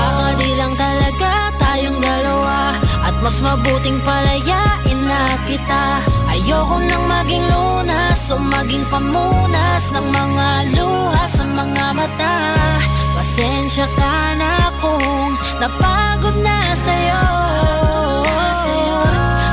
Baka 0.00 0.40
di 0.40 0.50
lang 0.56 0.72
talaga 0.72 1.52
tayong 1.60 2.00
dalawa 2.00 2.80
At 3.04 3.16
mas 3.20 3.36
mabuting 3.44 4.00
palayain 4.00 4.65
kita. 5.46 6.02
Ayoko 6.26 6.82
nang 6.82 7.06
maging 7.06 7.46
lunas 7.46 8.20
O 8.34 8.36
maging 8.36 8.84
pamunas 8.90 9.94
Ng 9.94 10.08
mga 10.10 10.48
luha 10.74 11.24
sa 11.30 11.44
mga 11.46 11.86
mata. 11.94 12.36
Pasensya 13.14 13.86
ka 13.94 14.36
na 14.36 14.74
kung 14.82 15.32
Napagod 15.62 16.36
na 16.42 16.60
sa'yo. 16.76 17.24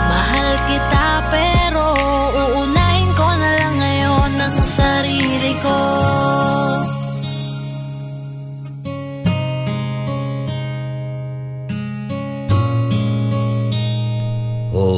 Mahal 0.10 0.50
kita 0.68 1.08
pero 1.32 1.86
Uunahin 2.34 3.10
ko 3.14 3.28
na 3.30 3.50
lang 3.62 3.76
ngayon 3.78 4.32
Ang 4.42 4.58
sarili 4.66 5.54
ko 5.62 5.78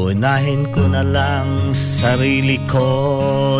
Unahin 0.06 0.70
ko 0.70 0.86
na 0.86 1.02
lang 1.02 1.74
sarili 1.74 2.62
ko. 2.70 2.86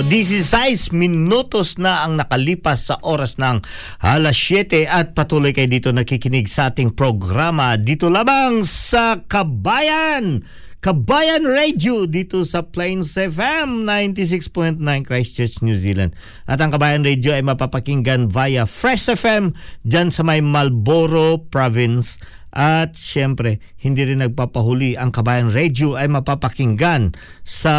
16 0.06 0.94
minutos 0.94 1.82
na 1.82 2.06
ang 2.06 2.22
nakalipas 2.22 2.94
sa 2.94 3.02
oras 3.02 3.42
ng 3.42 3.66
alas 3.98 4.38
7 4.38 4.86
at 4.86 5.18
patuloy 5.18 5.58
kayo 5.58 5.66
dito 5.66 5.90
nakikinig 5.90 6.46
sa 6.46 6.70
ating 6.70 6.94
programa 6.94 7.74
dito 7.82 8.14
lamang 8.14 8.62
sa 8.62 9.26
Kabayan. 9.26 10.46
Kabayan 10.86 11.50
Radio 11.50 12.06
dito 12.06 12.46
sa 12.46 12.62
Plains 12.62 13.18
FM 13.18 13.90
96.9 13.90 14.78
Christchurch, 15.02 15.66
New 15.66 15.74
Zealand. 15.74 16.14
At 16.46 16.62
ang 16.62 16.70
Kabayan 16.70 17.02
Radio 17.02 17.34
ay 17.34 17.42
mapapakinggan 17.42 18.30
via 18.30 18.70
Fresh 18.70 19.10
FM 19.18 19.58
dyan 19.82 20.14
sa 20.14 20.22
may 20.22 20.46
Marlborough 20.46 21.42
Province. 21.50 22.22
At 22.56 22.96
syempre, 22.96 23.60
hindi 23.84 24.08
rin 24.08 24.24
nagpapahuli 24.24 24.96
ang 24.96 25.12
Kabayan 25.12 25.52
Radio 25.52 26.00
ay 26.00 26.08
mapapakinggan 26.08 27.12
sa 27.44 27.76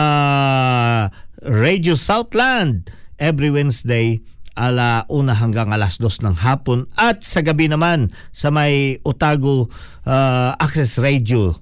Radio 1.40 1.96
Southland 1.96 2.92
every 3.16 3.48
Wednesday 3.48 4.20
ala 4.56 5.08
una 5.08 5.36
hanggang 5.36 5.72
alas 5.72 6.00
dos 6.00 6.20
ng 6.24 6.40
hapon 6.40 6.88
at 6.96 7.20
sa 7.24 7.44
gabi 7.44 7.68
naman 7.68 8.12
sa 8.32 8.48
may 8.48 8.96
Otago 9.04 9.68
uh, 10.08 10.56
Access 10.56 10.96
Radio 10.96 11.56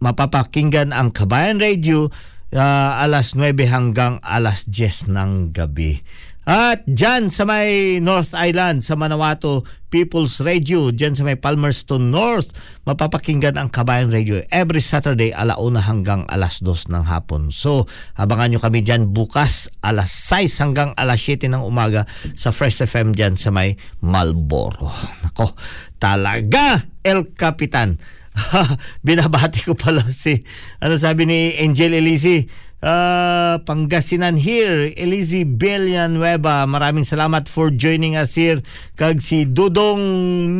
mapapakinggan 0.00 0.92
ang 0.96 1.12
Kabayan 1.12 1.60
Radio 1.60 2.08
uh, 2.52 2.90
alas 3.00 3.36
9 3.36 3.52
hanggang 3.68 4.16
alas 4.24 4.64
10 4.68 5.12
ng 5.12 5.30
gabi. 5.52 6.00
At 6.48 6.80
dyan 6.88 7.28
sa 7.28 7.44
may 7.44 8.00
North 8.00 8.32
Island, 8.32 8.80
sa 8.80 8.96
Manawato 8.96 9.68
People's 9.92 10.40
Radio, 10.40 10.88
dyan 10.88 11.12
sa 11.12 11.20
may 11.20 11.36
Palmerston 11.36 12.08
North, 12.08 12.56
mapapakinggan 12.88 13.60
ang 13.60 13.68
Kabayan 13.68 14.08
Radio 14.08 14.40
every 14.48 14.80
Saturday 14.80 15.28
alauna 15.28 15.84
hanggang 15.84 16.24
alas 16.24 16.64
2 16.64 16.88
ng 16.88 17.04
hapon. 17.04 17.52
So, 17.52 17.84
abangan 18.16 18.48
nyo 18.48 18.64
kami 18.64 18.80
dyan 18.80 19.12
bukas 19.12 19.68
alas 19.84 20.08
6 20.32 20.64
hanggang 20.64 20.96
alas 20.96 21.20
7 21.20 21.52
ng 21.52 21.60
umaga 21.60 22.08
sa 22.32 22.48
Fresh 22.48 22.80
FM 22.80 23.12
dyan 23.12 23.36
sa 23.36 23.52
may 23.52 23.76
Malboro. 24.00 24.88
Nako, 25.28 25.52
talaga 26.00 26.80
El 27.04 27.36
Capitan. 27.36 28.00
Binabati 29.06 29.68
ko 29.68 29.76
pala 29.76 30.00
si, 30.08 30.48
ano 30.80 30.96
sabi 30.96 31.28
ni 31.28 31.60
Angel 31.60 31.92
Elisi, 31.92 32.48
uh, 32.82 33.58
Pangasinan 33.62 34.38
here, 34.38 34.90
Elizy 34.94 35.42
Villanueva. 35.46 36.66
Maraming 36.66 37.06
salamat 37.06 37.50
for 37.50 37.70
joining 37.74 38.14
us 38.14 38.38
here. 38.38 38.62
Kag 38.94 39.22
si 39.22 39.46
Dudong 39.46 40.02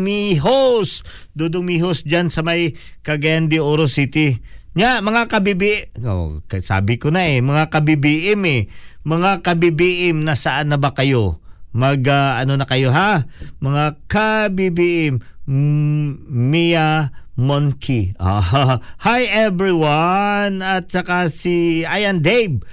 Mihos. 0.02 1.07
Dudong 1.35 1.66
Mihos 1.66 2.02
dyan 2.02 2.31
sa 2.31 2.42
may 2.42 2.74
Cagayan 3.07 3.50
de 3.50 3.62
Oro 3.62 3.87
City. 3.87 4.38
Nya, 4.78 5.02
mga 5.02 5.26
kabibi, 5.26 5.90
oh, 6.07 6.38
sabi 6.62 7.02
ko 7.02 7.11
na 7.11 7.26
eh, 7.26 7.42
mga 7.42 7.66
kabibiim 7.72 8.38
eh. 8.46 8.70
Mga 9.02 9.42
kabibiim, 9.42 10.22
nasaan 10.22 10.70
na 10.70 10.78
ba 10.78 10.94
kayo? 10.94 11.42
Mag, 11.74 12.04
uh, 12.07 12.38
ano 12.38 12.54
na 12.54 12.66
kayo 12.68 12.94
ha? 12.94 13.26
Mga 13.59 13.85
kabibiim, 14.07 15.18
mm, 15.48 16.31
Mia 16.31 17.11
Monkey. 17.38 18.18
Ah, 18.18 18.83
hi 19.07 19.31
everyone! 19.31 20.59
At 20.59 20.90
saka 20.90 21.31
si 21.31 21.87
Ayan 21.87 22.18
Dave 22.18 22.66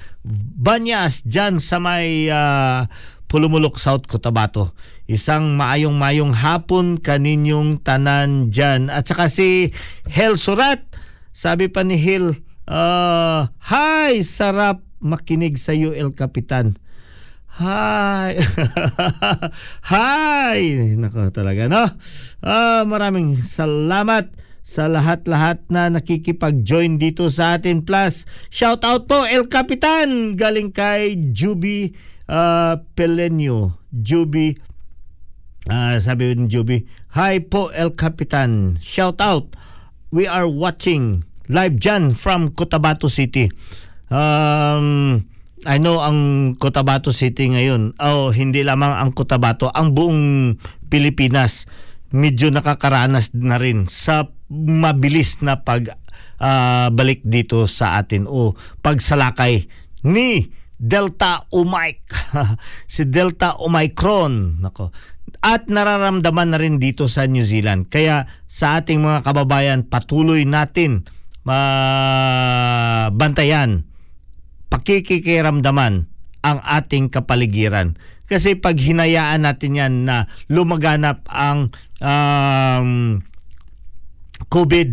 Banyas 0.58 1.21
dyan 1.21 1.62
sa 1.62 1.78
may 1.78 2.34
uh, 2.34 2.89
Pulumulok, 3.30 3.78
South 3.78 4.10
Cotabato. 4.10 4.73
Isang 5.06 5.54
maayong-mayong 5.54 6.34
hapon 6.34 6.97
kaninyong 6.97 7.86
tanan 7.86 8.49
dyan. 8.49 8.89
At 8.89 9.06
saka 9.06 9.30
si 9.30 9.69
Hel 10.10 10.34
Surat. 10.34 10.82
Sabi 11.30 11.69
pa 11.69 11.86
ni 11.86 12.01
Hel, 12.01 12.41
uh, 12.65 13.45
Hi! 13.69 14.25
Sarap 14.25 14.82
makinig 14.97 15.62
sa 15.62 15.78
iyo, 15.78 15.93
El 15.93 16.17
Capitan. 16.17 16.82
Hi! 17.62 18.34
Hi! 19.93 20.60
Nako 20.97 21.30
talaga, 21.30 21.69
no? 21.69 21.86
Ah, 22.41 22.82
maraming 22.82 23.45
salamat 23.45 24.44
sa 24.65 24.89
lahat-lahat 24.89 25.69
na 25.69 25.93
nakikipag-join 25.93 26.97
dito 26.97 27.30
sa 27.30 27.62
atin. 27.62 27.86
Plus, 27.86 28.25
shout 28.49 28.82
out 28.82 29.06
po 29.06 29.21
El 29.30 29.45
Capitan 29.45 30.34
galing 30.34 30.73
kay 30.73 31.30
Juby 31.30 31.93
uh, 32.25 32.82
Pelenio. 32.97 33.78
Juby, 33.93 34.58
uh, 35.69 36.01
sabi 36.01 36.34
ni 36.34 36.49
Juby, 36.49 36.89
Hi 37.13 37.45
po 37.45 37.69
El 37.71 37.93
Capitan, 37.93 38.82
shout 38.82 39.21
out. 39.21 39.54
We 40.10 40.25
are 40.25 40.49
watching 40.49 41.23
live 41.45 41.78
dyan 41.78 42.17
from 42.17 42.49
Cotabato 42.51 43.06
City. 43.06 43.54
Um, 44.10 45.30
I 45.65 45.78
know 45.78 46.01
ang 46.01 46.54
Cotabato 46.58 47.13
City 47.13 47.54
ngayon, 47.54 48.01
oh, 48.01 48.34
hindi 48.34 48.65
lamang 48.65 48.97
ang 48.97 49.10
Cotabato, 49.13 49.69
ang 49.69 49.93
buong 49.93 50.58
Pilipinas 50.89 51.69
medyo 52.15 52.47
nakakaranas 52.47 53.36
na 53.36 53.60
rin 53.60 53.91
sa 53.91 54.32
mabilis 54.47 55.43
na 55.43 55.60
pag 55.60 55.99
uh, 56.39 56.88
balik 56.95 57.19
dito 57.28 57.67
sa 57.67 57.99
atin 57.99 58.23
o 58.23 58.56
pagsalakay 58.80 59.67
ni 60.08 60.47
Delta 60.80 61.43
Omic 61.51 62.08
si 62.93 63.04
Delta 63.12 63.60
Omicron. 63.60 64.63
Nako. 64.63 64.95
At 65.43 65.67
nararamdaman 65.67 66.56
na 66.56 66.58
rin 66.58 66.80
dito 66.80 67.12
sa 67.12 67.28
New 67.28 67.43
Zealand. 67.43 67.91
Kaya 67.91 68.25
sa 68.47 68.80
ating 68.80 69.04
mga 69.04 69.28
kababayan 69.28 69.84
patuloy 69.84 70.47
natin 70.47 71.04
mabantayan 71.45 72.65
pakikikiramdaman 74.73 76.10
ang 76.41 76.58
ating 76.62 77.13
kapaligiran 77.13 77.97
kasi 78.25 78.57
pag 78.57 78.77
hinayaan 78.77 79.45
natin 79.45 79.77
yan 79.77 79.93
na 80.05 80.25
lumaganap 80.49 81.25
ang 81.29 81.69
um, 82.01 83.21
COVID 84.49 84.89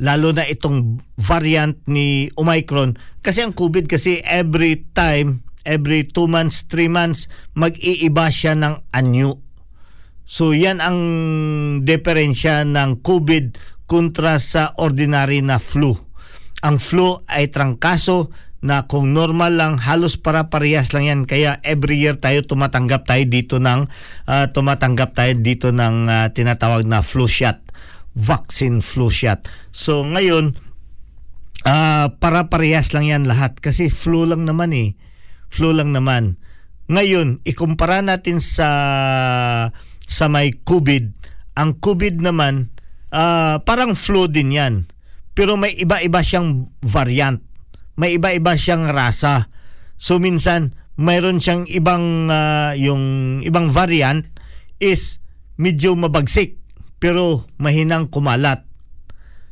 lalo 0.00 0.32
na 0.32 0.48
itong 0.48 0.96
variant 1.20 1.76
ni 1.84 2.32
Omicron 2.32 2.96
kasi 3.20 3.44
ang 3.44 3.52
COVID 3.52 3.84
kasi 3.84 4.24
every 4.24 4.88
time 4.96 5.44
every 5.68 6.08
2 6.08 6.24
months 6.24 6.64
3 6.72 6.88
months 6.88 7.28
mag-iiba 7.52 8.32
siya 8.32 8.56
ng 8.56 8.80
anyo. 8.96 9.44
So 10.30 10.54
yan 10.54 10.78
ang 10.78 10.98
diferensya 11.82 12.62
ng 12.62 13.02
COVID 13.02 13.58
kontra 13.90 14.38
sa 14.38 14.70
ordinary 14.78 15.42
na 15.42 15.58
flu. 15.58 15.98
Ang 16.62 16.78
flu 16.78 17.26
ay 17.26 17.50
trangkaso 17.50 18.30
na 18.60 18.84
kung 18.84 19.16
normal 19.16 19.56
lang 19.56 19.74
halos 19.80 20.20
para 20.20 20.52
parehas 20.52 20.92
lang 20.92 21.08
yan 21.08 21.20
kaya 21.24 21.56
every 21.64 21.96
year 21.96 22.20
tayo 22.20 22.44
tumatanggap 22.44 23.08
tayo 23.08 23.24
dito 23.24 23.56
ng 23.56 23.88
uh, 24.28 24.46
tumatanggap 24.52 25.16
tayo 25.16 25.32
dito 25.40 25.72
ng 25.72 26.08
uh, 26.08 26.26
tinatawag 26.28 26.84
na 26.84 27.00
flu 27.00 27.24
shot 27.24 27.70
vaccine 28.14 28.82
flu 28.82 29.08
shot. 29.10 29.46
So 29.70 30.02
ngayon, 30.02 30.58
ah 31.66 32.12
para 32.18 32.50
parehas 32.50 32.90
lang 32.96 33.06
yan 33.06 33.24
lahat 33.26 33.58
kasi 33.58 33.88
flu 33.92 34.26
lang 34.26 34.46
naman 34.46 34.74
eh. 34.74 34.88
Flu 35.50 35.74
lang 35.74 35.90
naman. 35.90 36.38
Ngayon, 36.90 37.42
ikumpara 37.46 38.02
natin 38.02 38.42
sa 38.42 38.70
sa 40.06 40.24
may 40.26 40.54
COVID. 40.54 41.14
Ang 41.58 41.78
COVID 41.78 42.22
naman, 42.22 42.70
ah, 43.14 43.62
parang 43.62 43.94
flu 43.94 44.26
din 44.26 44.54
yan. 44.54 44.74
Pero 45.34 45.54
may 45.54 45.74
iba-iba 45.74 46.22
siyang 46.22 46.70
variant. 46.82 47.42
May 48.00 48.16
iba-iba 48.16 48.56
siyang 48.56 48.88
rasa. 48.88 49.52
So 50.00 50.16
minsan, 50.16 50.72
mayroon 50.96 51.36
siyang 51.36 51.68
ibang, 51.68 52.32
ah, 52.32 52.72
yung 52.72 53.44
ibang 53.44 53.68
variant 53.68 54.24
is 54.80 55.20
medyo 55.60 55.92
mabagsik 55.92 56.56
pero 56.96 57.44
mahinang 57.60 58.08
kumalat. 58.08 58.64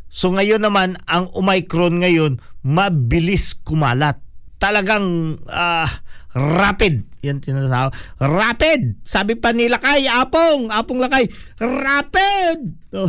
So 0.09 0.33
ngayon 0.33 0.65
naman, 0.65 0.97
ang 1.05 1.29
Omicron 1.37 2.01
ngayon, 2.01 2.41
mabilis 2.65 3.53
kumalat. 3.53 4.17
Talagang 4.57 5.37
ah, 5.53 5.85
rapid. 6.33 7.05
Yan 7.21 7.43
tinatawag. 7.43 7.93
Rapid! 8.23 9.03
Sabi 9.03 9.35
pa 9.35 9.51
ni 9.51 9.67
Lakay, 9.67 10.07
Apong, 10.07 10.71
Apong 10.71 11.03
Lakay, 11.03 11.27
rapid! 11.59 12.79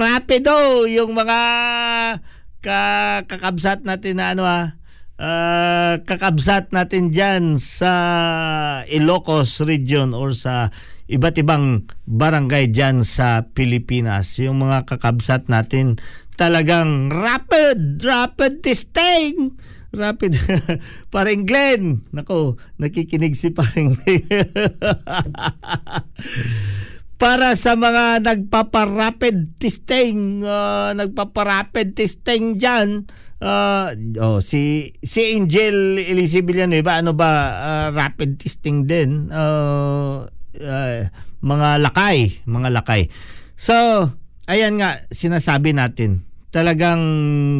Rapido! 0.00 0.86
Yung 0.86 1.12
mga 1.18 1.38
ka 2.60 3.22
kakabsat 3.30 3.86
natin 3.86 4.18
na 4.18 4.34
ano 4.34 4.42
ah, 4.46 4.74
ah, 5.18 6.02
kakabsat 6.02 6.74
natin 6.74 7.10
dyan 7.14 7.62
sa 7.62 7.92
Ilocos 8.86 9.62
region 9.62 10.14
or 10.14 10.34
sa 10.34 10.74
iba't 11.08 11.40
ibang 11.40 11.88
barangay 12.04 12.68
dyan 12.68 13.02
sa 13.02 13.48
Pilipinas. 13.50 14.36
Yung 14.38 14.60
mga 14.60 14.84
kakabsat 14.84 15.48
natin 15.48 15.96
talagang 16.36 17.10
rapid, 17.10 18.04
rapid 18.04 18.60
testing. 18.62 19.56
Rapid. 19.88 20.36
Paring 21.14 21.48
Glenn. 21.48 22.04
Nako, 22.12 22.60
nakikinig 22.76 23.34
si 23.40 23.48
Paring 23.56 23.96
para 27.18 27.58
sa 27.58 27.74
mga 27.74 28.22
nagpapa-rapid 28.22 29.58
testing, 29.58 30.46
uh, 30.46 30.94
nagpapa-rapid 30.94 31.98
testing 31.98 32.54
diyan, 32.54 33.10
uh, 33.42 33.90
oh, 34.22 34.38
si 34.38 34.94
si 35.02 35.34
Angel 35.34 35.98
Elizabeth 35.98 36.54
Villanueva, 36.54 37.02
ano 37.02 37.18
ba 37.18 37.30
uh, 37.58 37.86
rapid 37.90 38.38
testing 38.38 38.86
din? 38.86 39.34
Uh, 39.34 40.30
uh, 40.62 40.98
mga 41.42 41.68
lakay, 41.82 42.38
mga 42.46 42.68
lakay. 42.70 43.10
So, 43.58 43.74
ayan 44.46 44.78
nga 44.78 45.02
sinasabi 45.10 45.74
natin, 45.74 46.22
talagang 46.54 47.02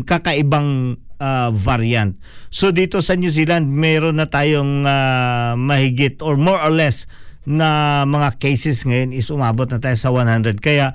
kakaibang 0.06 1.02
uh, 1.18 1.50
variant. 1.50 2.14
So 2.48 2.70
dito 2.70 3.02
sa 3.02 3.18
New 3.18 3.30
Zealand, 3.30 3.68
meron 3.68 4.22
na 4.22 4.30
tayong 4.30 4.86
uh, 4.86 5.58
mahigit 5.58 6.22
or 6.22 6.38
more 6.38 6.62
or 6.62 6.72
less 6.72 7.10
na 7.48 8.04
mga 8.04 8.36
cases 8.36 8.84
ngayon 8.84 9.16
is 9.16 9.32
umabot 9.32 9.64
na 9.72 9.80
tayo 9.80 9.96
sa 9.96 10.12
100. 10.12 10.60
Kaya 10.60 10.92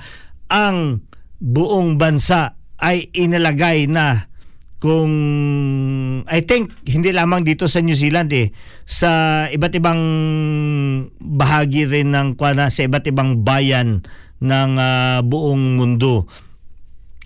ang 0.54 1.02
buong 1.42 1.98
bansa 1.98 2.54
ay 2.78 3.10
inalagay 3.10 3.90
na 3.90 4.30
kung 4.78 5.12
I 6.28 6.44
think 6.44 6.76
hindi 6.86 7.16
lamang 7.16 7.48
dito 7.48 7.66
sa 7.72 7.80
New 7.80 7.96
Zealand 7.96 8.30
eh 8.36 8.52
sa 8.84 9.44
iba't 9.48 9.74
ibang 9.80 10.02
bahagi 11.18 11.88
rin 11.88 12.12
ng 12.12 12.36
kuana 12.36 12.68
sa 12.68 12.86
iba't 12.86 13.08
ibang 13.08 13.42
bayan 13.42 14.04
ng 14.44 14.72
uh, 14.76 15.24
buong 15.24 15.80
mundo 15.80 16.28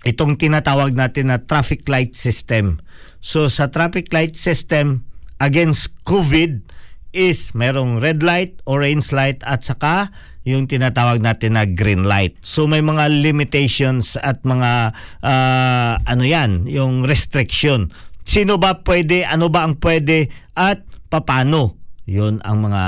itong 0.06 0.38
tinatawag 0.38 0.94
natin 0.94 1.34
na 1.34 1.42
traffic 1.42 1.84
light 1.90 2.14
system. 2.14 2.78
So 3.18 3.50
sa 3.50 3.68
traffic 3.74 4.14
light 4.14 4.38
system 4.38 5.02
against 5.42 5.98
COVID 6.06 6.77
is 7.18 7.50
merong 7.50 7.98
red 7.98 8.22
light, 8.22 8.62
orange 8.62 9.10
light 9.10 9.42
at 9.42 9.66
saka 9.66 10.14
yung 10.46 10.70
tinatawag 10.70 11.18
natin 11.18 11.58
na 11.58 11.66
green 11.66 12.06
light. 12.06 12.38
So 12.40 12.70
may 12.70 12.78
mga 12.78 13.10
limitations 13.10 14.14
at 14.14 14.46
mga 14.46 14.94
uh, 15.20 15.92
ano 15.98 16.24
yan, 16.24 16.70
yung 16.70 17.02
restriction. 17.02 17.90
Sino 18.22 18.56
ba 18.56 18.78
pwede, 18.86 19.26
ano 19.26 19.50
ba 19.50 19.66
ang 19.66 19.82
pwede 19.82 20.30
at 20.54 20.86
papano? 21.10 21.74
Yun 22.08 22.40
ang 22.40 22.64
mga 22.64 22.84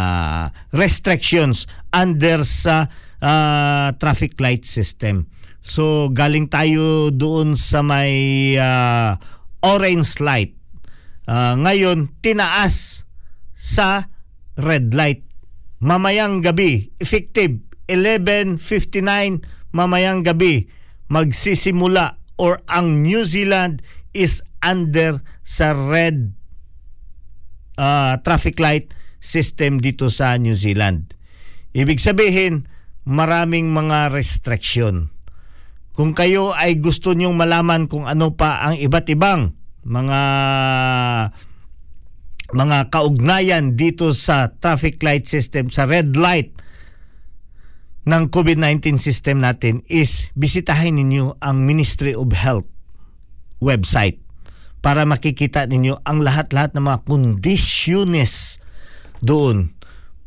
restrictions 0.73 1.69
under 1.93 2.47
sa 2.47 2.89
uh, 3.21 3.93
traffic 4.01 4.39
light 4.41 4.65
system. 4.65 5.29
So 5.61 6.09
galing 6.09 6.49
tayo 6.49 7.13
doon 7.13 7.59
sa 7.59 7.85
may 7.85 8.57
uh, 8.57 9.21
orange 9.61 10.23
light. 10.25 10.57
Uh, 11.29 11.61
ngayon 11.61 12.09
tinaas 12.25 13.05
sa 13.61 14.09
red 14.61 14.93
light. 14.93 15.25
Mamayang 15.81 16.45
gabi, 16.45 16.93
effective 17.01 17.59
11:59 17.89 18.61
mamayang 19.75 20.23
gabi 20.23 20.71
magsisimula 21.11 22.23
or 22.39 22.63
ang 22.71 23.03
New 23.03 23.27
Zealand 23.27 23.83
is 24.15 24.41
under 24.63 25.19
sa 25.43 25.75
red 25.75 26.33
uh, 27.75 28.23
traffic 28.23 28.63
light 28.63 28.95
system 29.19 29.83
dito 29.83 30.09
sa 30.09 30.39
New 30.39 30.55
Zealand. 30.55 31.13
Ibig 31.75 32.01
sabihin, 32.01 32.71
maraming 33.05 33.75
mga 33.75 34.15
restriction. 34.15 35.13
Kung 35.93 36.17
kayo 36.17 36.55
ay 36.57 36.81
gusto 36.81 37.13
nyong 37.13 37.37
malaman 37.37 37.91
kung 37.91 38.09
ano 38.09 38.33
pa 38.33 38.65
ang 38.65 38.79
iba't 38.79 39.07
ibang 39.13 39.53
mga 39.85 40.21
mga 42.51 42.91
kaugnayan 42.91 43.79
dito 43.79 44.11
sa 44.15 44.51
traffic 44.59 44.99
light 45.03 45.27
system, 45.31 45.71
sa 45.71 45.87
red 45.87 46.19
light 46.19 46.51
ng 48.09 48.33
COVID-19 48.33 48.97
system 48.97 49.45
natin 49.45 49.87
is 49.87 50.33
bisitahin 50.35 50.99
ninyo 50.99 51.39
ang 51.39 51.63
Ministry 51.63 52.17
of 52.17 52.33
Health 52.33 52.67
website 53.61 54.19
para 54.81 55.05
makikita 55.05 55.69
ninyo 55.69 56.01
ang 56.03 56.25
lahat-lahat 56.25 56.73
ng 56.73 56.85
mga 56.85 56.99
kondisyones 57.05 58.59
doon. 59.21 59.77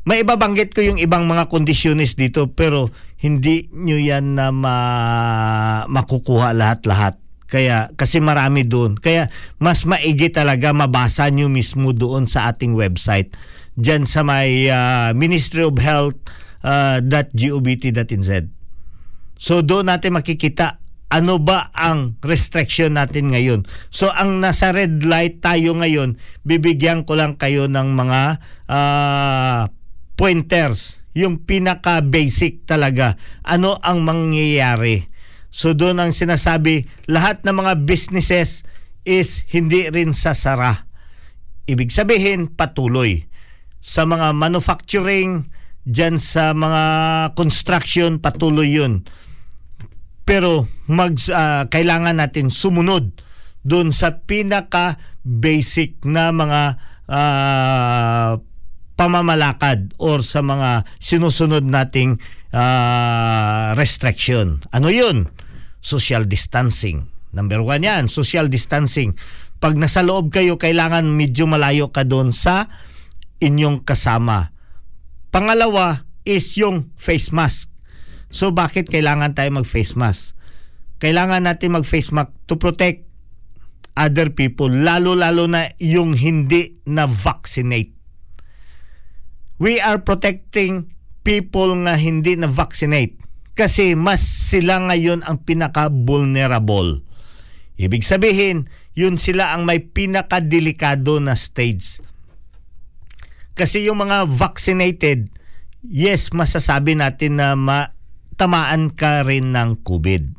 May 0.06 0.22
ibabanggit 0.22 0.76
ko 0.76 0.84
yung 0.84 1.00
ibang 1.02 1.26
mga 1.26 1.50
kondisyones 1.50 2.14
dito 2.14 2.52
pero 2.52 2.94
hindi 3.24 3.72
nyo 3.72 3.98
yan 3.98 4.36
na 4.38 4.52
ma- 4.54 5.84
makukuha 5.90 6.54
lahat-lahat. 6.54 7.23
Kaya 7.54 7.94
kasi 7.94 8.18
marami 8.18 8.66
doon. 8.66 8.98
Kaya 8.98 9.30
mas 9.62 9.86
maigi 9.86 10.34
talaga 10.34 10.74
mabasa 10.74 11.30
nyo 11.30 11.54
mismo 11.54 11.94
doon 11.94 12.26
sa 12.26 12.50
ating 12.50 12.74
website. 12.74 13.38
Diyan 13.78 14.10
sa 14.10 14.26
may 14.26 14.66
uh, 14.74 15.14
Ministry 15.14 15.62
of 15.62 15.78
Health 15.78 16.18
uh, 16.66 16.98
.govt.nz. 17.06 18.50
So 19.38 19.62
doon 19.62 19.94
natin 19.94 20.18
makikita 20.18 20.82
ano 21.14 21.38
ba 21.38 21.70
ang 21.78 22.18
restriction 22.26 22.98
natin 22.98 23.30
ngayon. 23.30 23.70
So 23.94 24.10
ang 24.10 24.42
nasa 24.42 24.74
red 24.74 25.06
light 25.06 25.46
tayo 25.46 25.78
ngayon, 25.78 26.18
bibigyan 26.42 27.06
ko 27.06 27.14
lang 27.14 27.38
kayo 27.38 27.70
ng 27.70 27.94
mga 27.94 28.22
uh, 28.66 29.70
pointers, 30.18 31.06
yung 31.14 31.46
pinaka 31.46 32.02
basic 32.02 32.66
talaga. 32.66 33.14
Ano 33.46 33.78
ang 33.78 34.02
mangyayari? 34.02 35.13
So 35.54 35.78
doon 35.78 36.02
ang 36.02 36.18
sinasabi, 36.18 36.90
lahat 37.06 37.46
ng 37.46 37.54
mga 37.54 37.86
businesses 37.86 38.66
is 39.06 39.46
hindi 39.54 39.86
rin 39.94 40.18
sasara. 40.18 40.90
Ibig 41.70 41.94
sabihin, 41.94 42.50
patuloy. 42.50 43.30
Sa 43.78 44.10
mga 44.10 44.34
manufacturing, 44.34 45.46
dyan 45.86 46.18
sa 46.18 46.58
mga 46.58 46.84
construction, 47.38 48.18
patuloy 48.18 48.74
yun. 48.74 49.06
Pero 50.26 50.66
mag, 50.90 51.14
uh, 51.30 51.70
kailangan 51.70 52.18
natin 52.18 52.50
sumunod 52.50 53.14
doon 53.62 53.94
sa 53.94 54.26
pinaka 54.26 54.98
basic 55.22 56.02
na 56.02 56.34
mga 56.34 56.62
uh, 57.06 58.42
pamamalakad 58.98 59.94
or 60.02 60.26
sa 60.26 60.42
mga 60.42 60.88
sinusunod 60.98 61.62
nating 61.62 62.18
uh, 62.54 63.74
restriction. 63.76 64.62
Ano 64.70 64.94
yun? 64.94 65.28
Social 65.84 66.24
distancing. 66.30 67.10
Number 67.34 67.60
one 67.66 67.82
yan, 67.82 68.06
social 68.08 68.46
distancing. 68.46 69.18
Pag 69.58 69.74
nasa 69.74 70.06
loob 70.06 70.30
kayo, 70.30 70.62
kailangan 70.62 71.10
medyo 71.10 71.50
malayo 71.50 71.90
ka 71.90 72.06
doon 72.06 72.30
sa 72.30 72.70
inyong 73.42 73.82
kasama. 73.82 74.54
Pangalawa 75.34 76.06
is 76.24 76.54
yung 76.56 76.94
face 76.94 77.34
mask. 77.34 77.74
So 78.30 78.54
bakit 78.54 78.88
kailangan 78.94 79.34
tayo 79.34 79.50
mag-face 79.50 79.98
mask? 79.98 80.38
Kailangan 81.02 81.50
natin 81.50 81.74
mag-face 81.74 82.14
mask 82.14 82.32
to 82.46 82.56
protect 82.56 83.10
other 83.94 84.34
people, 84.34 84.70
lalo-lalo 84.70 85.46
na 85.46 85.74
yung 85.78 86.18
hindi 86.18 86.82
na 86.90 87.06
vaccinate. 87.06 87.94
We 89.62 89.78
are 89.78 90.02
protecting 90.02 90.90
people 91.24 91.74
nga 91.88 91.96
hindi 91.96 92.36
na 92.36 92.52
vaccinate. 92.52 93.18
Kasi 93.54 93.96
mas 93.96 94.22
sila 94.22 94.78
ngayon 94.92 95.24
ang 95.24 95.42
pinaka-vulnerable. 95.42 97.06
Ibig 97.80 98.06
sabihin, 98.06 98.70
yun 98.94 99.18
sila 99.18 99.58
ang 99.58 99.66
may 99.66 99.82
pinaka-delikado 99.82 101.18
na 101.18 101.34
stage. 101.34 102.02
Kasi 103.54 103.86
yung 103.86 104.02
mga 104.02 104.30
vaccinated, 104.30 105.30
yes, 105.86 106.34
masasabi 106.34 106.98
natin 106.98 107.38
na 107.38 107.54
matamaan 107.54 108.90
ka 108.94 109.22
rin 109.26 109.54
ng 109.54 109.86
COVID. 109.86 110.34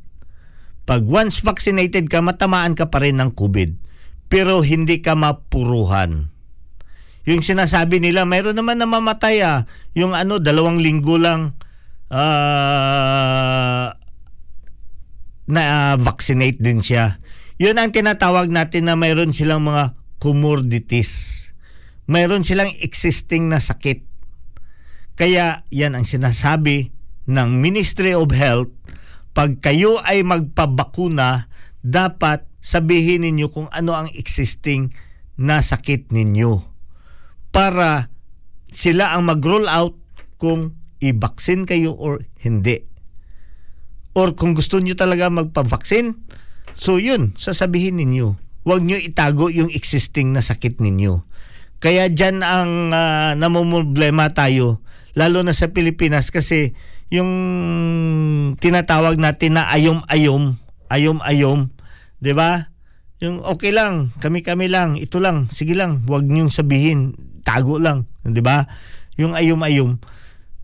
Pag 0.84 1.02
once 1.06 1.40
vaccinated 1.40 2.10
ka, 2.10 2.20
matamaan 2.20 2.74
ka 2.76 2.90
pa 2.90 3.00
rin 3.00 3.22
ng 3.22 3.32
COVID. 3.32 3.70
Pero 4.26 4.60
hindi 4.66 4.98
ka 5.00 5.14
mapuruhan. 5.14 6.33
Yung 7.24 7.40
sinasabi 7.40 8.04
nila, 8.04 8.28
mayroon 8.28 8.56
naman 8.56 8.76
na 8.76 8.84
mamatay 8.84 9.40
ah. 9.40 9.64
Yung 9.96 10.12
ano, 10.12 10.36
dalawang 10.36 10.76
linggo 10.76 11.16
lang 11.16 11.56
ah, 12.12 13.96
na 15.48 15.62
ah, 15.64 15.94
vaccinate 15.96 16.60
din 16.60 16.84
siya. 16.84 17.16
Yun 17.56 17.80
ang 17.80 17.96
tinatawag 17.96 18.52
natin 18.52 18.92
na 18.92 18.94
mayroon 18.96 19.32
silang 19.32 19.64
mga 19.64 19.96
comorbidities. 20.20 21.40
Mayroon 22.04 22.44
silang 22.44 22.76
existing 22.84 23.48
na 23.48 23.56
sakit. 23.56 24.04
Kaya 25.16 25.64
yan 25.72 25.96
ang 25.96 26.04
sinasabi 26.04 26.92
ng 27.24 27.50
Ministry 27.56 28.12
of 28.12 28.28
Health, 28.36 28.68
pag 29.32 29.64
kayo 29.64 29.96
ay 30.04 30.20
magpabakuna, 30.20 31.48
dapat 31.80 32.44
sabihin 32.60 33.24
ninyo 33.24 33.48
kung 33.48 33.72
ano 33.72 33.96
ang 33.96 34.08
existing 34.12 34.92
na 35.40 35.64
sakit 35.64 36.12
ninyo 36.12 36.73
para 37.54 38.10
sila 38.74 39.14
ang 39.14 39.30
mag-roll 39.30 39.70
out 39.70 39.94
kung 40.42 40.74
i-vaccine 40.98 41.62
kayo 41.62 41.94
or 41.94 42.26
hindi. 42.42 42.82
Or 44.18 44.34
kung 44.34 44.58
gusto 44.58 44.82
nyo 44.82 44.98
talaga 44.98 45.30
magpa-vaccine, 45.30 46.18
so 46.74 46.98
yun, 46.98 47.38
sasabihin 47.38 48.02
ninyo. 48.02 48.34
Huwag 48.66 48.82
nyo 48.82 48.98
itago 48.98 49.54
yung 49.54 49.70
existing 49.70 50.34
na 50.34 50.42
sakit 50.42 50.82
ninyo. 50.82 51.22
Kaya 51.78 52.10
dyan 52.10 52.42
ang 52.42 52.90
uh, 52.90 53.38
namumblema 53.38 54.34
tayo, 54.34 54.82
lalo 55.14 55.46
na 55.46 55.54
sa 55.54 55.70
Pilipinas 55.70 56.34
kasi 56.34 56.74
yung 57.12 57.30
tinatawag 58.58 59.20
natin 59.20 59.60
na 59.60 59.70
ayom-ayom, 59.70 60.58
ayom-ayom, 60.90 61.70
'di 62.18 62.32
ba? 62.34 62.73
Yung 63.24 63.40
okay 63.40 63.72
lang, 63.72 64.12
kami-kami 64.20 64.68
lang, 64.68 65.00
ito 65.00 65.16
lang, 65.16 65.48
sige 65.48 65.72
lang, 65.72 66.04
huwag 66.04 66.28
niyong 66.28 66.52
sabihin, 66.52 67.16
tago 67.40 67.80
lang, 67.80 68.04
'di 68.20 68.44
ba? 68.44 68.68
Yung 69.16 69.32
ayom-ayom. 69.32 69.96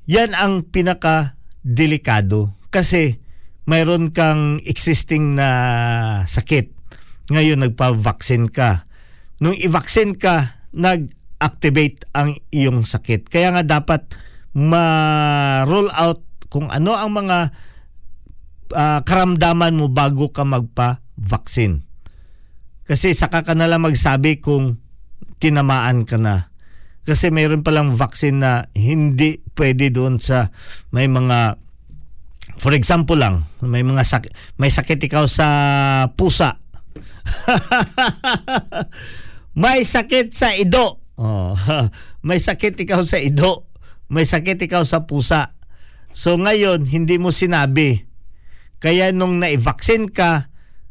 Yan 0.04 0.36
ang 0.36 0.68
pinaka 0.68 1.40
delikado 1.64 2.52
kasi 2.68 3.16
mayroon 3.64 4.12
kang 4.12 4.60
existing 4.60 5.40
na 5.40 5.48
sakit. 6.28 6.68
Ngayon 7.32 7.64
nagpa-vaccine 7.64 8.52
ka. 8.52 8.84
Nung 9.40 9.56
i-vaccine 9.56 10.20
ka, 10.20 10.60
nag-activate 10.76 12.12
ang 12.12 12.36
iyong 12.52 12.84
sakit. 12.84 13.32
Kaya 13.32 13.56
nga 13.56 13.64
dapat 13.64 14.04
ma-roll 14.52 15.88
out 15.96 16.20
kung 16.52 16.68
ano 16.68 16.92
ang 16.92 17.14
mga 17.14 17.38
uh, 18.74 19.00
karamdaman 19.00 19.80
mo 19.80 19.88
bago 19.88 20.28
ka 20.28 20.44
magpa-vaccine. 20.44 21.89
Kasi 22.90 23.14
saka 23.14 23.46
ka 23.46 23.54
na 23.54 23.70
lang 23.70 23.86
magsabi 23.86 24.42
kung 24.42 24.82
tinamaan 25.38 26.02
ka 26.02 26.18
na. 26.18 26.50
Kasi 27.06 27.30
mayroon 27.30 27.62
palang 27.62 27.94
vaccine 27.94 28.42
na 28.42 28.66
hindi 28.74 29.38
pwede 29.54 29.94
doon 29.94 30.18
sa 30.18 30.50
may 30.90 31.06
mga 31.06 31.54
for 32.58 32.74
example 32.74 33.14
lang, 33.14 33.46
may 33.62 33.86
mga 33.86 34.02
sak- 34.02 34.34
may 34.58 34.74
sakit 34.74 35.06
ikaw 35.06 35.30
sa 35.30 35.46
pusa. 36.18 36.58
may 39.62 39.86
sakit 39.86 40.34
sa 40.34 40.50
ido. 40.58 40.98
Oh, 41.14 41.54
may 42.26 42.42
sakit 42.42 42.74
ikaw 42.74 43.06
sa 43.06 43.22
ido. 43.22 43.70
May 44.10 44.26
sakit 44.26 44.66
ikaw 44.66 44.82
sa 44.82 45.06
pusa. 45.06 45.54
So 46.10 46.34
ngayon, 46.34 46.90
hindi 46.90 47.22
mo 47.22 47.30
sinabi. 47.30 48.02
Kaya 48.82 49.14
nung 49.14 49.38
na-vaccine 49.38 50.10
ka, 50.10 50.49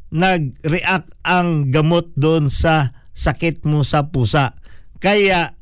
nag-react 0.10 1.14
ang 1.22 1.70
gamot 1.70 2.14
doon 2.18 2.50
sa 2.50 2.98
sakit 3.14 3.66
mo 3.66 3.86
sa 3.86 4.10
pusa. 4.10 4.58
Kaya 5.00 5.54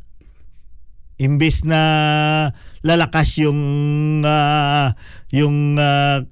imbis 1.18 1.66
na 1.66 1.82
lalakas 2.86 3.42
yung 3.42 3.62
uh, 4.22 4.94
yung 5.34 5.76
uh, 5.76 6.24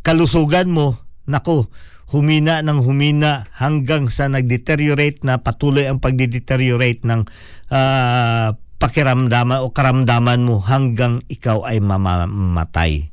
kalusugan 0.00 0.72
mo, 0.72 0.96
nako, 1.28 1.68
humina 2.10 2.64
ng 2.64 2.82
humina 2.82 3.46
hanggang 3.54 4.10
sa 4.10 4.26
nag-deteriorate 4.26 5.22
na 5.22 5.38
patuloy 5.38 5.86
ang 5.86 6.02
pagde-deteriorate 6.02 7.06
ng 7.06 7.22
uh, 7.70 8.48
pakiramdaman 8.80 9.60
o 9.62 9.70
karamdaman 9.70 10.40
mo 10.42 10.58
hanggang 10.58 11.20
ikaw 11.28 11.68
ay 11.68 11.78
mamamatay. 11.78 13.12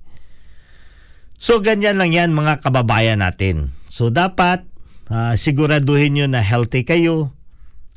So 1.38 1.62
ganyan 1.62 2.02
lang 2.02 2.15
yan 2.15 2.34
mga 2.34 2.65
kababayan 2.65 3.22
natin. 3.22 3.76
So 3.88 4.12
dapat 4.12 4.67
uh, 5.12 5.34
siguraduhin 5.39 6.15
nyo 6.15 6.26
na 6.28 6.43
healthy 6.43 6.84
kayo 6.84 7.32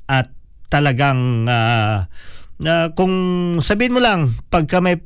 at 0.07 0.31
talagang 0.71 1.47
uh, 1.51 2.07
uh, 2.63 2.89
kung 2.95 3.15
sabihin 3.63 3.95
mo 3.95 4.01
lang 4.03 4.39
pagka 4.49 4.79
may 4.79 5.03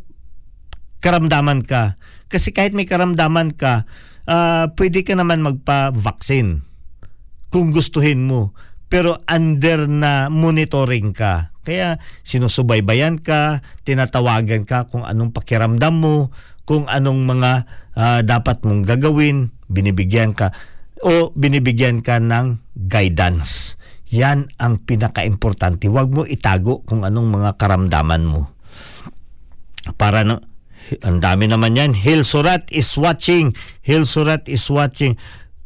karamdaman 1.00 1.64
ka 1.64 1.96
kasi 2.28 2.52
kahit 2.52 2.72
may 2.72 2.88
karamdaman 2.88 3.52
ka 3.52 3.88
uh, 4.28 4.68
pwede 4.76 5.04
ka 5.04 5.16
naman 5.16 5.44
magpa-vaccine 5.44 6.64
kung 7.52 7.70
gustuhin 7.70 8.26
mo. 8.26 8.50
Pero 8.90 9.18
under 9.26 9.86
na 9.90 10.26
monitoring 10.26 11.14
ka. 11.14 11.54
Kaya 11.64 12.02
sinusubaybayan 12.22 13.22
ka, 13.22 13.64
tinatawagan 13.82 14.68
ka 14.68 14.86
kung 14.92 15.02
anong 15.02 15.32
pakiramdam 15.32 15.94
mo, 15.96 16.16
kung 16.68 16.84
anong 16.90 17.24
mga 17.24 17.52
uh, 17.96 18.20
dapat 18.20 18.60
mong 18.62 18.84
gagawin, 18.84 19.54
binibigyan 19.70 20.36
ka 20.36 20.52
o 21.02 21.34
binibigyan 21.34 22.04
ka 22.04 22.22
ng 22.22 22.62
guidance. 22.76 23.74
Yan 24.14 24.46
ang 24.62 24.78
pinaka-importante. 24.86 25.90
Huwag 25.90 26.14
mo 26.14 26.22
itago 26.22 26.86
kung 26.86 27.02
anong 27.02 27.34
mga 27.34 27.50
karamdaman 27.58 28.22
mo. 28.22 28.54
Para 29.98 30.22
na, 30.22 30.38
ang 31.02 31.18
dami 31.18 31.50
naman 31.50 31.74
yan. 31.74 31.92
Hilsurat 31.96 32.68
is 32.70 32.94
watching. 32.94 33.56
Hilsurat 33.82 34.46
is 34.46 34.62
watching. 34.70 35.18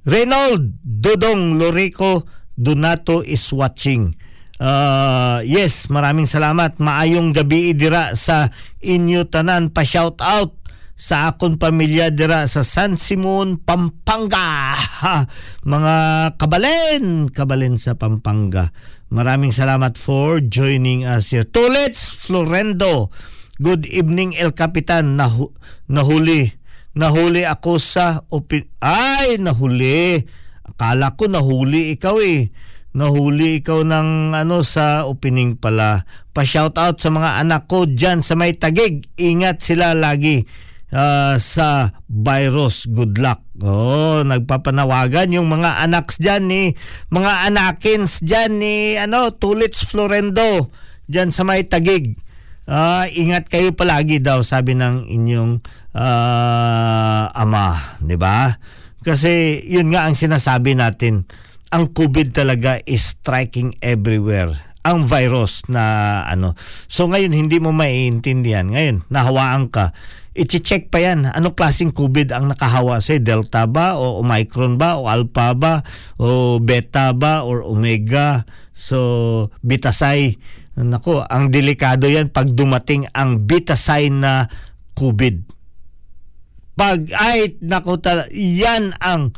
Reynold 0.08 0.80
Dudong 0.80 1.60
Lorico 1.60 2.24
Donato 2.56 3.20
is 3.20 3.44
watching. 3.52 4.16
Uh, 4.58 5.38
yes, 5.46 5.86
maraming 5.92 6.26
salamat. 6.26 6.80
Maayong 6.82 7.30
gabi 7.30 7.76
dira 7.76 8.16
sa 8.18 8.50
inyo 8.82 9.28
tanan 9.30 9.70
pa 9.70 9.86
shout 9.86 10.18
out 10.24 10.58
sa 10.98 11.30
akon 11.30 11.62
pamilya 11.62 12.10
dira 12.10 12.50
sa 12.50 12.66
San 12.66 12.98
Simon, 12.98 13.62
Pampanga. 13.62 14.74
Ha, 14.74 15.30
mga 15.62 15.96
kabalen, 16.34 17.30
kabalen 17.30 17.78
sa 17.78 17.94
Pampanga. 17.94 18.74
Maraming 19.14 19.54
salamat 19.54 19.94
for 19.94 20.42
joining 20.42 21.06
us 21.06 21.30
here. 21.30 21.46
Tulits 21.46 22.02
Florendo. 22.18 23.14
Good 23.62 23.86
evening 23.86 24.34
El 24.34 24.50
Capitan. 24.58 25.14
Nahu- 25.14 25.54
nahuli. 25.86 26.58
Nahuli 26.98 27.46
ako 27.46 27.78
sa 27.78 28.26
opi- 28.34 28.66
Ay, 28.82 29.38
nahuli. 29.38 30.18
Akala 30.66 31.14
ko 31.14 31.30
nahuli 31.30 31.94
ikaw 31.94 32.18
eh. 32.18 32.50
Nahuli 32.98 33.62
ikaw 33.62 33.86
ng 33.86 34.34
ano 34.34 34.66
sa 34.66 35.06
opening 35.06 35.54
pala. 35.54 36.02
Pa-shout 36.34 36.74
out 36.74 36.98
sa 36.98 37.14
mga 37.14 37.38
anak 37.38 37.70
ko 37.70 37.86
diyan 37.86 38.26
sa 38.26 38.34
may 38.34 38.50
tagig. 38.50 39.06
Ingat 39.14 39.62
sila 39.62 39.94
lagi 39.94 40.42
uh, 40.92 41.36
sa 41.40 41.92
virus. 42.08 42.88
Good 42.88 43.20
luck. 43.20 43.44
Oh, 43.60 44.22
nagpapanawagan 44.22 45.34
yung 45.34 45.50
mga 45.50 45.82
anaks 45.82 46.22
diyan 46.22 46.42
ni 46.46 46.62
mga 47.10 47.50
anakins 47.50 48.22
diyan 48.22 48.52
ni 48.62 48.74
ano 48.94 49.34
Tulits 49.34 49.82
Florendo 49.82 50.70
diyan 51.10 51.34
sa 51.34 51.42
may 51.42 51.66
tagig 51.66 52.14
uh, 52.68 53.08
ingat 53.10 53.48
kayo 53.48 53.72
palagi 53.72 54.20
daw 54.20 54.44
sabi 54.44 54.76
ng 54.76 55.08
inyong 55.08 55.64
uh, 55.96 57.24
ama, 57.32 57.98
'di 57.98 58.16
ba? 58.20 58.60
Kasi 59.00 59.64
yun 59.64 59.88
nga 59.94 60.04
ang 60.04 60.14
sinasabi 60.18 60.76
natin, 60.76 61.24
ang 61.72 61.88
COVID 61.90 62.36
talaga 62.36 62.82
is 62.84 63.16
striking 63.16 63.72
everywhere. 63.80 64.52
Ang 64.84 65.04
virus 65.04 65.64
na 65.68 66.24
ano. 66.24 66.56
So 66.88 67.08
ngayon 67.08 67.34
hindi 67.34 67.60
mo 67.60 67.74
maiintindihan. 67.76 68.68
Ngayon, 68.72 69.08
nahawaan 69.12 69.68
ka. 69.68 69.92
I-check 70.38 70.94
pa 70.94 71.02
yan. 71.02 71.26
Ano 71.26 71.58
klaseng 71.58 71.90
COVID 71.90 72.30
ang 72.30 72.46
nakahawa 72.46 73.02
sa 73.02 73.18
Delta 73.18 73.66
ba? 73.66 73.98
O 73.98 74.22
Omicron 74.22 74.78
ba? 74.78 74.94
O 74.94 75.10
Alpha 75.10 75.58
ba? 75.58 75.82
O 76.14 76.62
Beta 76.62 77.10
ba? 77.10 77.42
Or 77.42 77.66
Omega? 77.66 78.46
So, 78.78 79.50
Bitasay 79.66 80.38
Nako, 80.78 81.26
ang 81.26 81.50
delikado 81.50 82.06
yan 82.06 82.30
pag 82.30 82.54
dumating 82.54 83.10
ang 83.10 83.42
beta 83.42 83.74
sign 83.74 84.22
na 84.22 84.46
COVID. 84.94 85.42
Pag 86.78 87.10
ay 87.18 87.58
tal- 87.98 88.30
yan 88.30 88.94
ang 89.02 89.34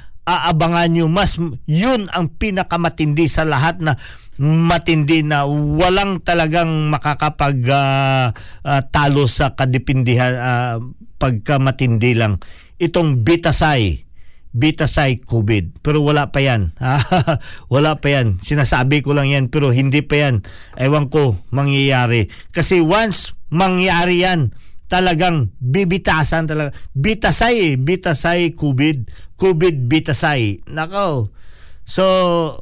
aabangan 0.47 0.91
nyo 0.93 1.07
mas 1.11 1.41
yun 1.67 2.07
ang 2.15 2.31
pinakamatindi 2.31 3.27
sa 3.27 3.43
lahat 3.43 3.83
na 3.83 3.99
matindi 4.41 5.21
na 5.21 5.45
walang 5.45 6.25
talagang 6.25 6.89
makakapag 6.89 7.61
uh, 7.69 8.33
uh, 8.65 8.81
talo 8.89 9.29
sa 9.29 9.53
kadipindihan 9.53 10.33
uh, 10.39 10.77
pagka 11.21 11.61
matindi 11.61 12.17
lang 12.17 12.41
itong 12.81 13.21
Bitasay 13.21 14.11
Bitasay 14.51 15.23
COVID. 15.23 15.79
Pero 15.79 16.03
wala 16.03 16.35
pa 16.35 16.43
yan. 16.43 16.75
wala 17.75 18.03
pa 18.03 18.09
yan. 18.11 18.43
Sinasabi 18.43 18.99
ko 18.99 19.15
lang 19.15 19.31
yan 19.31 19.47
pero 19.47 19.71
hindi 19.71 20.03
pa 20.03 20.27
yan. 20.27 20.43
Ewan 20.75 21.07
ko 21.07 21.39
mangyayari. 21.55 22.27
Kasi 22.51 22.83
once 22.83 23.39
mangyari 23.51 24.27
yan, 24.27 24.51
talagang 24.91 25.55
bibitasan 25.63 26.51
talaga. 26.51 26.75
Bitasay 26.93 27.55
eh. 27.73 27.75
Bitasay 27.79 28.59
COVID. 28.59 29.07
COVID 29.39 29.87
Bitasay. 29.87 30.67
Nako. 30.67 31.31
So, 31.87 32.05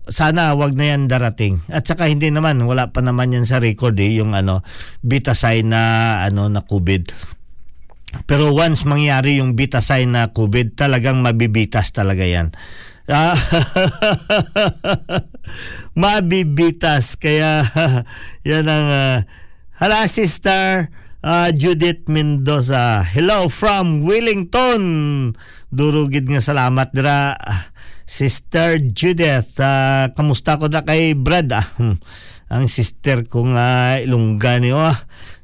sana 0.09 0.53
wag 0.57 0.77
na 0.77 0.93
yan 0.93 1.09
darating. 1.09 1.65
At 1.73 1.89
saka 1.89 2.09
hindi 2.09 2.29
naman, 2.29 2.61
wala 2.65 2.93
pa 2.93 3.01
naman 3.01 3.33
yan 3.33 3.45
sa 3.45 3.61
record 3.61 3.97
eh, 4.01 4.17
yung 4.17 4.33
ano, 4.33 4.65
Bitasay 5.05 5.65
na, 5.65 5.81
ano, 6.25 6.49
na 6.49 6.65
COVID. 6.65 7.13
Pero 8.25 8.57
once 8.57 8.89
mangyari 8.89 9.37
yung 9.37 9.53
bitasay 9.53 10.09
na 10.09 10.33
COVID, 10.33 10.81
talagang 10.81 11.21
mabibitas 11.21 11.93
talaga 11.93 12.25
yan. 12.25 12.57
Ah, 13.05 13.37
mabibitas. 16.09 17.21
Kaya 17.21 17.69
yan 18.49 18.65
ang... 18.65 18.89
Uh, 18.89 19.19
Hala, 19.79 20.11
sister 20.11 20.91
uh, 21.25 21.49
Judith 21.55 22.07
Mendoza. 22.07 23.03
Hello 23.03 23.49
from 23.49 24.05
Wellington. 24.05 24.83
Durugid 25.71 26.29
nga 26.31 26.43
salamat 26.45 26.93
dira. 26.95 27.39
Sister 28.09 28.81
Judith, 28.81 29.61
uh, 29.61 30.09
kamusta 30.17 30.57
ko 30.57 30.73
na 30.73 30.81
kay 30.81 31.13
Brad? 31.13 31.53
Ah, 31.53 31.67
hmm. 31.77 32.01
Ang 32.49 32.65
sister 32.67 33.29
ko 33.29 33.45
nga 33.53 34.01
ilunggan 34.01 34.65
niyo. 34.65 34.81
Ah 34.81 34.97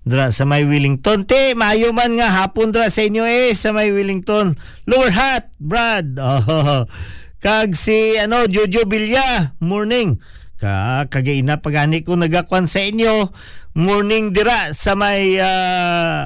dra 0.04 0.28
sa 0.30 0.44
may 0.44 0.68
Wellington. 0.68 1.24
Te, 1.24 1.56
maayo 1.56 1.96
man 1.96 2.20
nga 2.20 2.44
hapon 2.44 2.70
dra 2.70 2.92
sa 2.92 3.02
inyo 3.02 3.24
eh 3.24 3.56
sa 3.56 3.72
may 3.72 3.88
Wellington. 3.90 4.54
Lower 4.84 5.10
hat, 5.10 5.50
Brad. 5.58 6.20
Oh, 6.24 6.84
kag 7.44 7.76
si 7.76 8.16
ano 8.16 8.48
Jojo 8.48 8.88
Bilya, 8.88 9.52
morning. 9.60 10.16
Ka 10.64 11.04
kagaina 11.12 11.60
pagani 11.60 12.00
ko 12.00 12.16
nagakwan 12.16 12.64
sa 12.64 12.80
inyo. 12.80 13.28
Morning 13.76 14.32
dira 14.32 14.72
sa 14.72 14.96
may 14.96 15.36
uh, 15.36 16.24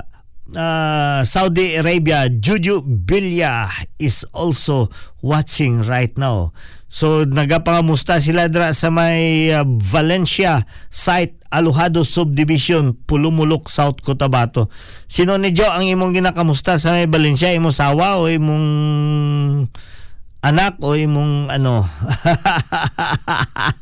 uh, 0.55 1.21
Saudi 1.27 1.75
Arabia. 1.75 2.31
Juju 2.31 2.87
Bilya 2.87 3.67
is 3.99 4.23
also 4.31 4.95
watching 5.27 5.83
right 5.83 6.15
now. 6.15 6.55
So 6.87 7.27
nagapangamusta 7.27 8.23
sila 8.23 8.47
dra 8.47 8.71
sa 8.79 8.95
may 8.95 9.51
uh, 9.51 9.67
Valencia 9.67 10.71
site 10.87 11.43
Alojado 11.51 12.07
Subdivision 12.07 12.95
Pulumulok 12.95 13.67
South 13.67 14.07
Cotabato. 14.07 14.71
Sino 15.11 15.35
ni 15.35 15.51
Joe 15.51 15.75
ang 15.75 15.83
imong 15.83 16.15
ginakamusta 16.15 16.79
sa 16.79 16.95
may 16.95 17.11
Valencia 17.11 17.51
imong 17.51 17.75
sawa 17.75 18.23
o 18.23 18.31
imong 18.31 18.67
anak 20.45 20.79
o 20.81 20.95
imong 20.95 21.51
ano? 21.51 21.87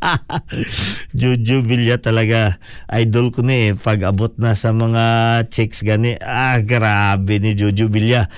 Juju 1.18 1.62
Villa 1.62 2.00
talaga. 2.00 2.56
Idol 2.88 3.32
ko 3.32 3.44
ni 3.44 3.70
eh, 3.70 3.72
pag 3.76 4.00
abot 4.06 4.32
na 4.40 4.56
sa 4.56 4.72
mga 4.72 5.04
chicks 5.52 5.84
gani. 5.84 6.16
Ah 6.22 6.60
grabe 6.64 7.38
ni 7.40 7.52
Juju 7.52 7.92
Villa 7.92 8.28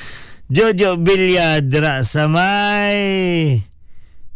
Jojo 0.49 0.97
Villa 0.97 1.61
dira 1.61 2.01
sa 2.09 2.25
may 2.25 3.61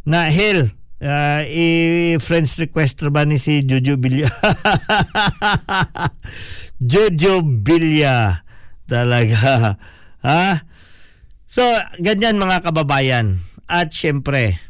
na 0.05 0.29
Hill 0.29 0.69
uh, 1.01 1.41
i-friends 1.49 2.61
request 2.61 3.01
ba 3.09 3.25
ni 3.25 3.41
si 3.41 3.65
Jojo 3.65 3.97
Bilya 3.97 4.29
Jojo 6.93 7.41
Bilya 7.41 8.45
talaga. 8.85 9.81
Ha? 10.21 10.69
So 11.49 11.65
ganyan 11.97 12.37
mga 12.37 12.61
kababayan 12.61 13.41
at 13.73 13.97
syempre 13.97 14.61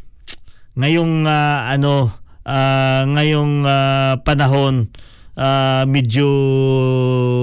ngayong 0.79 1.27
uh, 1.27 1.75
ano 1.75 2.15
uh, 2.47 3.03
ngayong 3.11 3.67
uh, 3.67 4.23
panahon 4.23 4.95
uh, 5.35 5.83
medyo 5.91 6.31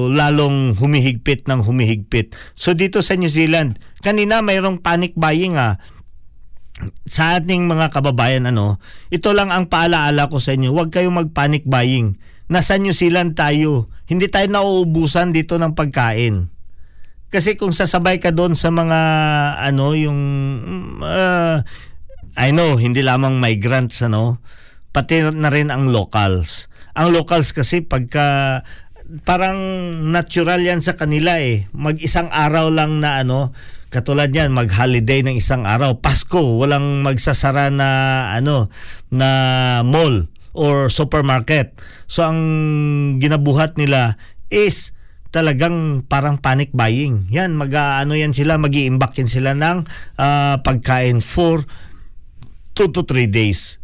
lalong 0.07 0.79
humihigpit 0.79 1.43
ng 1.51 1.59
humihigpit 1.67 2.31
so 2.55 2.71
dito 2.71 3.03
sa 3.03 3.19
New 3.19 3.27
Zealand 3.27 3.75
kanina 3.99 4.39
mayroong 4.39 4.79
panic 4.79 5.11
buying 5.19 5.59
ah 5.59 5.75
sa 7.03 7.39
ating 7.39 7.67
mga 7.67 7.91
kababayan 7.91 8.47
ano, 8.47 8.79
ito 9.11 9.35
lang 9.35 9.51
ang 9.51 9.67
paalaala 9.67 10.31
ko 10.31 10.39
sa 10.39 10.55
inyo, 10.55 10.71
huwag 10.71 10.95
kayong 10.95 11.27
mag-panic 11.27 11.67
buying. 11.67 12.15
Nasa 12.47 12.79
New 12.79 12.95
Zealand 12.95 13.35
tayo, 13.35 13.91
hindi 14.07 14.31
tayo 14.31 14.47
nauubusan 14.47 15.35
dito 15.35 15.59
ng 15.59 15.75
pagkain. 15.75 16.49
Kasi 17.29 17.53
kung 17.53 17.73
sasabay 17.73 18.17
ka 18.17 18.33
doon 18.33 18.57
sa 18.57 18.73
mga 18.73 18.99
ano 19.61 19.93
yung 19.93 20.21
uh, 21.01 21.61
I 22.33 22.49
know 22.49 22.77
hindi 22.77 23.05
lamang 23.05 23.37
migrants 23.37 24.01
ano, 24.01 24.41
pati 24.89 25.21
na 25.29 25.53
rin 25.53 25.69
ang 25.69 25.93
locals. 25.93 26.69
Ang 26.97 27.13
locals 27.13 27.53
kasi 27.53 27.85
pagka 27.85 28.61
parang 29.25 29.57
natural 30.09 30.61
yan 30.61 30.81
sa 30.81 30.97
kanila 30.97 31.37
eh. 31.37 31.69
Mag-isang 31.73 32.33
araw 32.33 32.73
lang 32.73 33.01
na 33.01 33.21
ano, 33.21 33.53
Katulad 33.89 34.29
niyan, 34.29 34.53
mag-holiday 34.53 35.25
ng 35.25 35.41
isang 35.41 35.65
araw, 35.65 35.97
Pasko, 35.97 36.61
walang 36.61 37.01
magsasara 37.01 37.73
na 37.73 37.89
ano 38.37 38.69
na 39.09 39.29
mall 39.81 40.29
or 40.53 40.93
supermarket. 40.93 41.73
So 42.05 42.21
ang 42.21 42.37
ginabuhat 43.17 43.81
nila 43.81 44.21
is 44.53 44.93
talagang 45.29 46.05
parang 46.05 46.41
panic 46.41 46.73
buying. 46.73 47.29
Yan, 47.29 47.53
mag 47.53 47.73
ano 47.73 48.17
yan 48.17 48.33
sila, 48.33 48.57
mag-iimbak 48.57 49.13
yan 49.17 49.29
sila 49.29 49.51
ng 49.53 49.85
uh, 50.17 50.55
pagkain 50.65 51.21
for 51.21 51.65
2 52.73 52.89
to 52.95 53.05
3 53.05 53.29
days. 53.29 53.77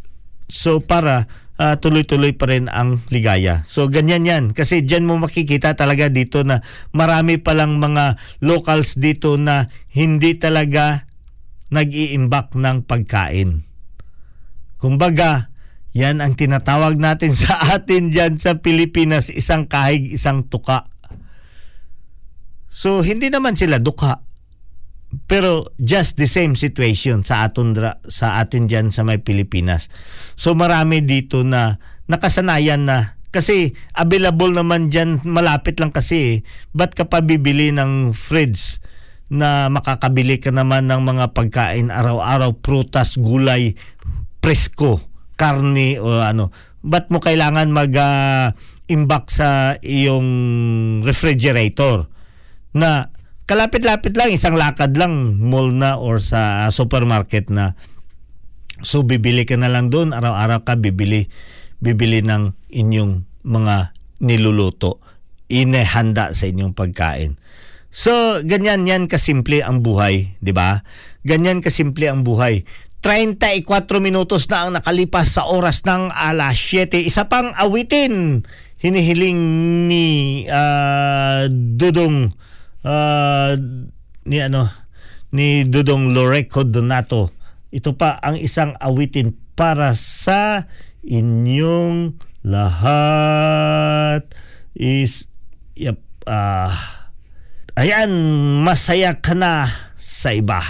So 0.49 0.81
para 0.81 1.29
uh, 1.57 1.75
tuloy-tuloy 1.79 2.35
pa 2.35 2.49
rin 2.49 2.67
ang 2.69 3.03
ligaya. 3.09 3.63
So 3.67 3.87
ganyan 3.87 4.27
yan. 4.27 4.43
Kasi 4.51 4.83
dyan 4.85 5.07
mo 5.07 5.17
makikita 5.19 5.73
talaga 5.77 6.09
dito 6.09 6.41
na 6.41 6.61
marami 6.91 7.37
palang 7.41 7.77
mga 7.77 8.17
locals 8.41 8.97
dito 8.97 9.37
na 9.37 9.69
hindi 9.91 10.37
talaga 10.37 11.09
nag-iimbak 11.73 12.53
ng 12.53 12.85
pagkain. 12.85 13.65
Kumbaga, 14.77 15.49
yan 15.95 16.19
ang 16.19 16.35
tinatawag 16.35 16.99
natin 16.99 17.33
sa 17.41 17.73
atin 17.73 18.11
dyan 18.11 18.37
sa 18.37 18.59
Pilipinas, 18.59 19.31
isang 19.31 19.65
kahig, 19.65 20.13
isang 20.13 20.45
tuka. 20.45 20.85
So, 22.75 22.99
hindi 22.99 23.31
naman 23.31 23.55
sila 23.55 23.79
duka 23.79 24.19
pero 25.23 25.71
just 25.79 26.19
the 26.19 26.27
same 26.27 26.59
situation 26.59 27.23
sa 27.23 27.47
aton 27.47 27.71
sa 28.11 28.43
atin 28.43 28.67
diyan 28.67 28.91
sa 28.91 29.07
may 29.07 29.23
Pilipinas. 29.23 29.87
So 30.35 30.51
marami 30.53 30.99
dito 31.07 31.47
na 31.47 31.79
nakasanayan 32.11 32.83
na 32.83 33.15
kasi 33.31 33.75
available 33.95 34.51
naman 34.51 34.91
diyan 34.91 35.23
malapit 35.27 35.79
lang 35.79 35.95
kasi 35.95 36.43
ba't 36.75 36.95
ka 36.95 37.07
pa 37.07 37.23
bibili 37.23 37.71
ng 37.71 38.15
fridge 38.15 38.83
na 39.31 39.67
makakabili 39.71 40.37
ka 40.37 40.53
naman 40.53 40.87
ng 40.91 41.01
mga 41.01 41.25
pagkain 41.33 41.89
araw-araw 41.89 42.61
prutas 42.61 43.17
gulay 43.17 43.73
presko 44.43 45.01
karne 45.35 45.97
o 45.97 46.21
ano? 46.21 46.53
Ba't 46.85 47.09
mo 47.09 47.17
kailangan 47.17 47.73
mag 47.73 47.91
uh, 47.97 48.53
imbak 48.85 49.33
sa 49.33 49.73
iyong 49.81 50.29
refrigerator 51.01 52.14
na 52.75 53.09
kalapit-lapit 53.47 54.11
lang, 54.19 54.35
isang 54.35 54.59
lakad 54.59 54.99
lang, 54.99 55.39
mall 55.39 55.71
na 55.71 55.95
or 55.95 56.19
sa 56.19 56.67
supermarket 56.75 57.47
na. 57.47 57.79
So 58.83 59.07
bibili 59.07 59.47
ka 59.47 59.55
na 59.55 59.71
lang 59.71 59.87
doon, 59.87 60.11
araw-araw 60.11 60.67
ka 60.67 60.75
bibili 60.75 61.31
bibili 61.79 62.19
ng 62.19 62.51
inyong 62.71 63.45
mga 63.47 63.95
niluluto, 64.19 64.99
inehanda 65.47 66.35
sa 66.35 66.51
inyong 66.51 66.75
pagkain. 66.75 67.39
So 67.95 68.43
ganyan 68.43 68.83
yan 68.83 69.07
kasimple 69.07 69.63
ang 69.63 69.79
buhay, 69.79 70.35
'di 70.43 70.51
ba? 70.51 70.83
Ganyan 71.23 71.63
kasimple 71.63 72.11
ang 72.11 72.27
buhay. 72.27 72.67
34 72.99 73.85
minutos 74.01 74.49
na 74.49 74.65
ang 74.65 74.71
nakalipas 74.73 75.37
sa 75.37 75.45
oras 75.45 75.85
ng 75.85 76.09
alas 76.09 76.57
7. 76.57 77.05
Isa 77.05 77.29
pang 77.29 77.53
awitin 77.53 78.41
hinihiling 78.81 79.39
ni 79.85 80.05
uh, 80.49 81.45
Dudong 81.53 82.33
uh, 82.85 83.57
ni 84.29 84.37
ano 84.39 84.69
ni 85.33 85.65
Dudong 85.65 86.13
Loreco 86.13 86.63
Donato. 86.63 87.33
Ito 87.73 87.97
pa 87.97 88.21
ang 88.21 88.39
isang 88.39 88.77
awitin 88.79 89.35
para 89.57 89.91
sa 89.97 90.69
inyong 91.03 92.15
lahat 92.45 94.29
is 94.77 95.27
yep, 95.75 95.99
uh, 96.29 96.71
ayan 97.75 98.11
masaya 98.63 99.17
ka 99.19 99.35
na 99.35 99.67
sa 99.99 100.31
iba. 100.31 100.63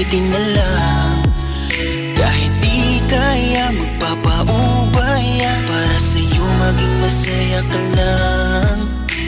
Ulitin 0.00 0.32
na 0.32 0.42
lang 0.56 1.12
Kahit 2.16 2.52
di 2.64 3.04
kaya 3.04 3.68
Magpapaubaya 3.68 5.52
Para 5.68 5.98
sa'yo 6.00 6.40
maging 6.40 6.94
masaya 7.04 7.60
ka 7.68 7.82
lang. 8.00 8.78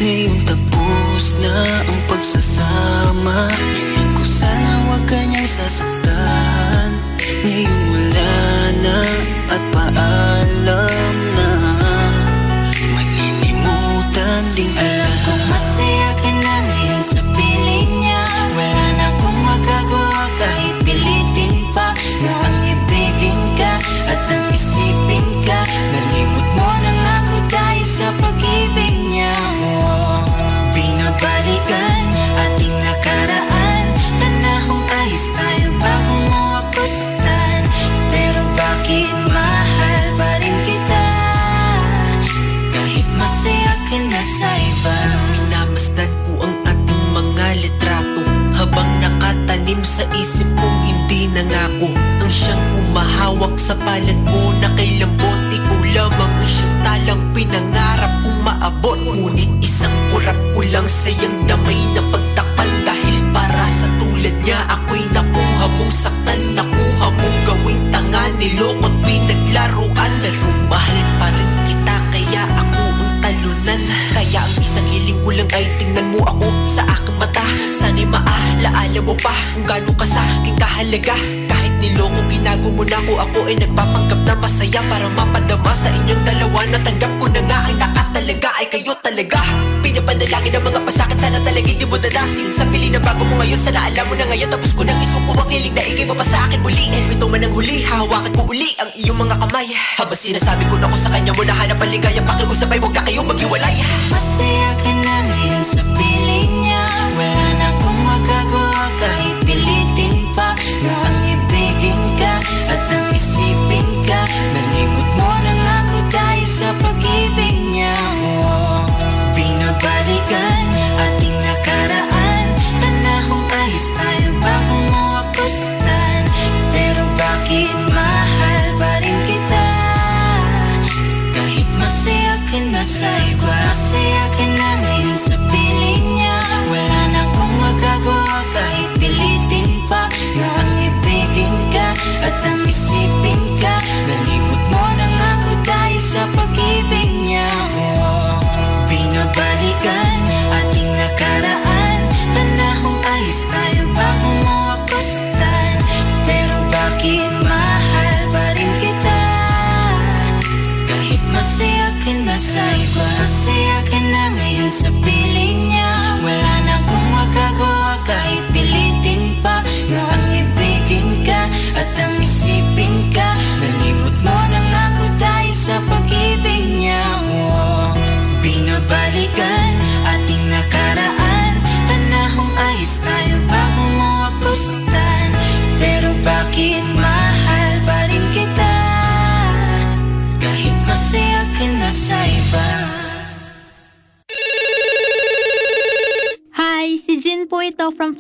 Ngayong 0.01 0.41
tapos 0.49 1.37
na 1.45 1.53
ang 1.77 2.01
pagsasama 2.09 3.53
Hiling 3.53 4.17
ko 4.17 4.25
sana 4.25 4.73
huwag 4.89 5.05
ka 5.05 5.21
niyang 5.29 5.45
sasaktan. 5.45 6.89
Ngayong 7.21 7.85
wala 7.93 8.33
na 8.81 8.97
at 9.53 9.63
paalam 9.77 11.17
na. 11.37 11.52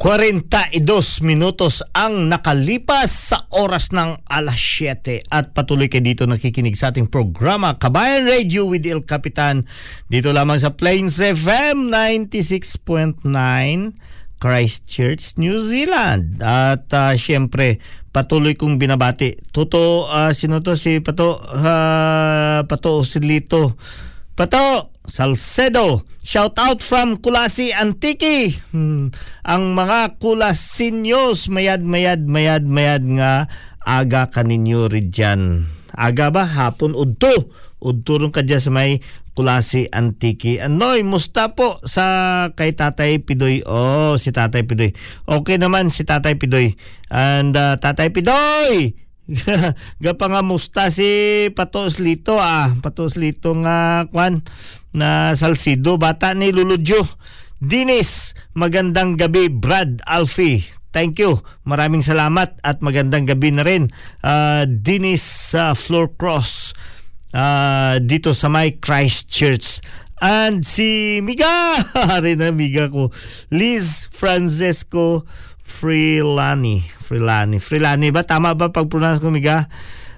42 0.00 1.20
minutos 1.28 1.84
ang 1.92 2.32
nakalipas 2.32 3.12
sa 3.12 3.44
oras 3.52 3.92
ng 3.92 4.16
alas 4.32 4.56
7 4.56 5.28
at 5.28 5.52
patuloy 5.52 5.92
kayo 5.92 6.00
dito 6.00 6.24
nakikinig 6.24 6.72
sa 6.72 6.88
ating 6.88 7.04
programa 7.04 7.76
Kabayan 7.76 8.24
Radio 8.24 8.64
with 8.64 8.88
El 8.88 9.04
Capitan 9.04 9.68
dito 10.08 10.32
lamang 10.32 10.56
sa 10.56 10.72
Plains 10.72 11.20
FM 11.20 11.92
96.9 11.92 13.28
Christchurch, 14.40 15.36
New 15.36 15.60
Zealand. 15.60 16.40
At 16.40 16.88
uh, 16.96 17.12
syempre, 17.20 17.76
patuloy 18.08 18.56
kong 18.56 18.80
binabati. 18.80 19.36
Toto, 19.52 20.08
uh, 20.08 20.32
sino 20.32 20.64
to? 20.64 20.80
Si 20.80 21.04
Pato, 21.04 21.36
uh, 21.36 22.64
Pato 22.64 23.04
Osilito. 23.04 23.76
Pato, 24.40 24.96
Salcedo. 25.04 26.08
Shout 26.24 26.56
out 26.56 26.80
from 26.80 27.20
Kulasi 27.20 27.76
Antique. 27.76 28.56
Hmm. 28.72 29.12
Ang 29.44 29.76
mga 29.76 30.16
Kulasinyos, 30.16 31.52
mayad, 31.52 31.84
mayad, 31.84 32.24
mayad, 32.24 32.64
mayad 32.64 33.04
nga 33.20 33.52
aga 33.84 34.32
kaninyo 34.32 34.88
rin 34.88 35.12
dyan. 35.12 35.68
Aga 35.92 36.32
ba? 36.32 36.48
Hapon, 36.48 36.96
udto. 36.96 37.52
Udto 37.84 38.16
rin 38.16 38.32
ka 38.32 38.40
sa 38.40 38.72
may 38.72 39.04
Kulasi 39.36 39.92
Antique. 39.92 40.56
Anoy, 40.56 41.04
musta 41.04 41.52
po 41.52 41.76
sa 41.84 42.48
kay 42.56 42.72
Tatay 42.72 43.20
Pidoy? 43.20 43.60
Oh, 43.68 44.16
si 44.16 44.32
Tatay 44.32 44.64
Pidoy. 44.64 44.96
Okay 45.28 45.60
naman 45.60 45.92
si 45.92 46.08
Tatay 46.08 46.40
Pidoy. 46.40 46.80
And 47.12 47.52
uh, 47.52 47.76
Tatay 47.76 48.08
Pidoy! 48.08 48.96
Gapa 50.04 50.26
nga 50.26 50.42
musta 50.42 50.90
si 50.90 51.46
Patos 51.54 52.02
Lito 52.02 52.38
ah. 52.38 52.74
Patos 52.82 53.14
Lito 53.14 53.54
nga 53.62 54.06
kwan 54.10 54.42
na 54.90 55.34
Salcido. 55.38 55.96
Bata 55.96 56.34
ni 56.34 56.50
Luludyo. 56.50 57.06
Dinis, 57.60 58.32
magandang 58.56 59.20
gabi 59.20 59.52
Brad 59.52 60.00
Alfie. 60.08 60.64
Thank 60.90 61.22
you. 61.22 61.38
Maraming 61.62 62.02
salamat 62.02 62.58
at 62.66 62.82
magandang 62.82 63.30
gabi 63.30 63.54
na 63.54 63.62
rin. 63.62 63.94
Uh, 64.24 64.66
Dinis 64.66 65.54
uh, 65.54 65.76
Floor 65.78 66.10
Cross 66.18 66.74
uh, 67.30 68.02
dito 68.02 68.34
sa 68.34 68.50
may 68.50 68.74
Christchurch. 68.82 69.78
And 70.20 70.66
si 70.66 71.20
Miga, 71.24 71.80
rin 72.24 72.42
na 72.42 72.50
Miga 72.50 72.90
ko. 72.90 73.08
Liz 73.48 74.10
Francesco 74.12 75.24
Freelani. 75.70 76.82
Freelani. 76.98 77.62
Freelani 77.62 78.10
ba? 78.10 78.26
Tama 78.26 78.58
ba 78.58 78.74
pag-pronounce 78.74 79.22
ko, 79.22 79.30
Miga? 79.30 79.70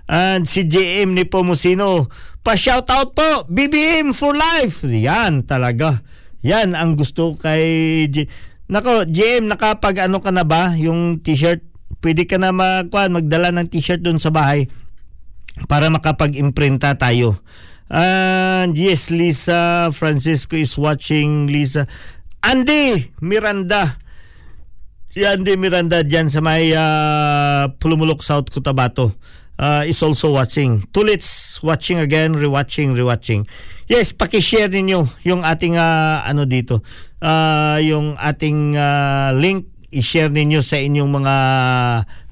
And 0.09 0.49
si 0.49 0.65
JM 0.65 1.13
ni 1.13 1.29
Pomusino. 1.29 2.09
Pa-shoutout 2.43 3.15
po, 3.15 3.47
BBM 3.47 4.17
for 4.17 4.35
life. 4.35 4.83
Yan 4.89 5.45
talaga. 5.47 6.03
Yan 6.43 6.75
ang 6.75 6.99
gusto 6.99 7.39
kay 7.39 8.09
J- 8.11 8.27
Nako, 8.67 9.05
JM, 9.07 9.47
nakapag 9.47 10.09
ano 10.09 10.19
ka 10.19 10.33
na 10.33 10.43
ba? 10.43 10.73
Yung 10.75 11.21
t-shirt? 11.21 11.61
Pwede 12.03 12.27
ka 12.27 12.41
na 12.41 12.51
mag, 12.51 12.91
magdala 12.91 13.53
ng 13.53 13.69
t-shirt 13.69 14.03
doon 14.03 14.19
sa 14.19 14.33
bahay 14.33 14.67
para 15.69 15.93
makapag-imprinta 15.93 16.97
tayo. 16.97 17.39
And 17.93 18.73
yes, 18.73 19.13
Lisa 19.13 19.93
Francisco 19.93 20.57
is 20.57 20.75
watching. 20.81 21.47
Lisa. 21.47 21.85
Andy 22.41 23.13
Miranda. 23.21 24.01
Si 25.13 25.21
Andy 25.29 25.61
Miranda 25.61 26.01
dyan 26.01 26.33
sa 26.33 26.41
may 26.41 26.73
uh, 26.73 27.69
Pulumulok, 27.77 28.25
South 28.25 28.49
Cotabato 28.49 29.13
uh, 29.61 29.85
is 29.85 30.01
also 30.01 30.33
watching. 30.33 30.89
Tulits 30.89 31.61
watching 31.61 32.01
again, 32.01 32.33
rewatching, 32.33 32.97
rewatching. 32.97 33.45
Yes, 33.93 34.17
paki-share 34.17 34.73
ninyo 34.73 35.05
yung 35.29 35.45
ating 35.45 35.77
uh, 35.77 36.25
ano 36.25 36.49
dito. 36.49 36.81
Uh, 37.21 37.77
yung 37.85 38.17
ating 38.17 38.73
uh, 38.73 39.37
link 39.37 39.69
i-share 39.93 40.33
ninyo 40.33 40.65
sa 40.65 40.81
inyong 40.81 41.11
mga 41.13 41.37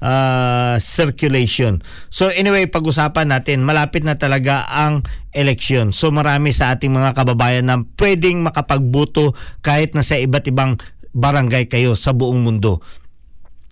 uh, 0.01 0.75
circulation. 0.81 1.85
So 2.09 2.33
anyway, 2.33 2.65
pag-usapan 2.65 3.29
natin, 3.29 3.61
malapit 3.61 4.01
na 4.01 4.17
talaga 4.17 4.65
ang 4.65 5.05
election. 5.37 5.93
So 5.93 6.09
marami 6.09 6.49
sa 6.49 6.73
ating 6.73 6.89
mga 6.89 7.13
kababayan 7.13 7.69
na 7.69 7.85
pwedeng 8.01 8.41
makapagboto 8.41 9.37
kahit 9.61 9.93
na 9.93 10.01
sa 10.01 10.17
iba't 10.17 10.49
ibang 10.49 10.81
barangay 11.11 11.67
kayo 11.67 11.95
sa 11.95 12.15
buong 12.15 12.43
mundo. 12.43 12.79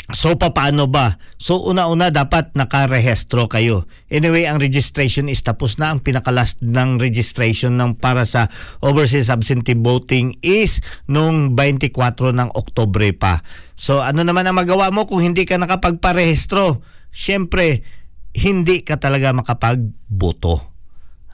So 0.10 0.34
paano 0.42 0.90
ba? 0.90 1.22
So 1.38 1.62
una-una 1.62 2.10
dapat 2.10 2.58
nakarehistro 2.58 3.46
kayo. 3.46 3.86
Anyway, 4.10 4.50
ang 4.50 4.58
registration 4.58 5.30
is 5.30 5.46
tapos 5.46 5.78
na. 5.78 5.94
Ang 5.94 6.02
pinakalast 6.02 6.66
ng 6.66 6.98
registration 6.98 7.78
ng 7.78 8.02
para 8.02 8.26
sa 8.26 8.50
overseas 8.82 9.30
absentee 9.30 9.78
voting 9.78 10.34
is 10.42 10.82
nung 11.06 11.54
24 11.54 11.94
ng 12.34 12.50
Oktobre 12.58 13.14
pa. 13.14 13.46
So 13.78 14.02
ano 14.02 14.26
naman 14.26 14.50
ang 14.50 14.58
magawa 14.58 14.90
mo 14.90 15.06
kung 15.06 15.22
hindi 15.22 15.46
ka 15.46 15.62
nakapagparehistro? 15.62 16.82
Siyempre, 17.14 17.86
hindi 18.34 18.82
ka 18.82 18.98
talaga 18.98 19.30
makapagboto. 19.30 20.74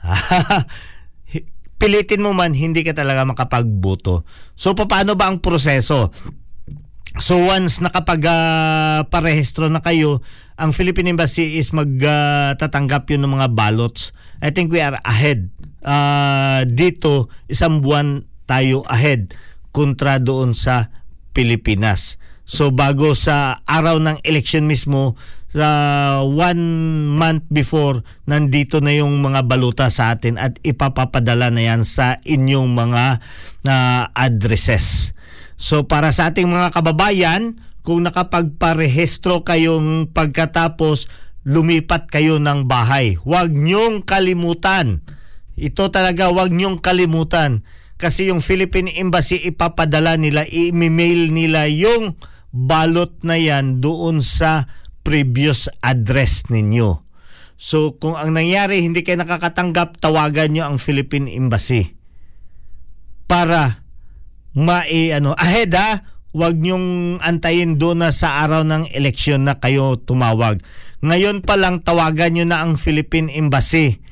pilitin 1.76 2.24
mo 2.24 2.32
man, 2.32 2.56
hindi 2.56 2.82
ka 2.82 2.96
talaga 2.96 3.24
makapagboto. 3.28 4.24
So, 4.56 4.72
paano 4.72 5.14
ba 5.14 5.28
ang 5.28 5.40
proseso? 5.40 6.12
So 7.16 7.48
once 7.48 7.80
nakapag-parehistro 7.80 9.72
na 9.72 9.80
kayo, 9.80 10.20
ang 10.60 10.76
Philippine 10.76 11.16
Embassy 11.16 11.56
is 11.56 11.72
magtatanggap 11.72 13.08
yun 13.08 13.24
ng 13.24 13.40
mga 13.40 13.56
ballots. 13.56 14.12
I 14.44 14.52
think 14.52 14.68
we 14.68 14.84
are 14.84 15.00
ahead. 15.00 15.48
Uh, 15.80 16.68
dito, 16.68 17.32
isang 17.48 17.80
buwan 17.80 18.28
tayo 18.44 18.84
ahead 18.84 19.32
kontra 19.72 20.20
doon 20.20 20.52
sa 20.52 20.92
Pilipinas. 21.32 22.20
So 22.44 22.68
bago 22.68 23.16
sa 23.16 23.64
araw 23.64 23.96
ng 23.96 24.20
election 24.20 24.68
mismo, 24.68 25.16
sa 25.52 25.68
one 26.26 26.62
month 27.14 27.46
before, 27.48 28.02
nandito 28.26 28.82
na 28.82 28.92
yung 28.92 29.22
mga 29.22 29.46
baluta 29.46 29.86
sa 29.88 30.12
atin 30.12 30.36
at 30.36 30.58
ipapapadala 30.66 31.48
na 31.54 31.62
yan 31.62 31.86
sa 31.86 32.18
inyong 32.26 32.70
mga 32.74 33.04
uh, 33.64 34.02
addresses. 34.12 35.16
So 35.56 35.86
para 35.88 36.12
sa 36.12 36.34
ating 36.34 36.50
mga 36.50 36.74
kababayan, 36.76 37.62
kung 37.86 38.02
nakapagparehistro 38.02 39.46
kayong 39.46 40.10
pagkatapos 40.10 41.06
lumipat 41.46 42.10
kayo 42.10 42.42
ng 42.42 42.66
bahay, 42.66 43.14
huwag 43.14 43.54
niyong 43.54 44.02
kalimutan. 44.02 45.06
Ito 45.54 45.88
talaga 45.94 46.28
huwag 46.28 46.50
niyong 46.52 46.82
kalimutan 46.82 47.62
kasi 47.96 48.28
yung 48.28 48.44
Philippine 48.44 48.92
Embassy 48.92 49.40
ipapadala 49.40 50.20
nila, 50.20 50.44
i-mail 50.44 51.32
nila 51.32 51.64
yung 51.64 52.20
balot 52.52 53.24
na 53.24 53.40
yan 53.40 53.80
doon 53.80 54.20
sa 54.20 54.68
previous 55.06 55.70
address 55.86 56.50
ninyo. 56.50 57.06
So 57.54 57.94
kung 57.94 58.18
ang 58.18 58.34
nangyari 58.34 58.82
hindi 58.82 59.06
kayo 59.06 59.22
nakakatanggap, 59.22 60.02
tawagan 60.02 60.50
nyo 60.50 60.66
ang 60.66 60.76
Philippine 60.82 61.30
Embassy 61.30 61.94
para 63.30 63.86
mai 64.56 65.14
ano 65.14 65.38
ahead 65.38 65.74
ha 65.78 66.02
wag 66.36 66.58
niyong 66.58 67.18
antayin 67.24 67.80
doon 67.80 68.04
na 68.04 68.10
sa 68.12 68.44
araw 68.44 68.66
ng 68.66 68.92
eleksyon 68.92 69.48
na 69.48 69.56
kayo 69.56 69.96
tumawag. 69.96 70.60
Ngayon 71.00 71.40
pa 71.40 71.56
lang 71.56 71.80
tawagan 71.80 72.36
niyo 72.36 72.44
na 72.44 72.60
ang 72.60 72.76
Philippine 72.76 73.32
Embassy 73.32 74.04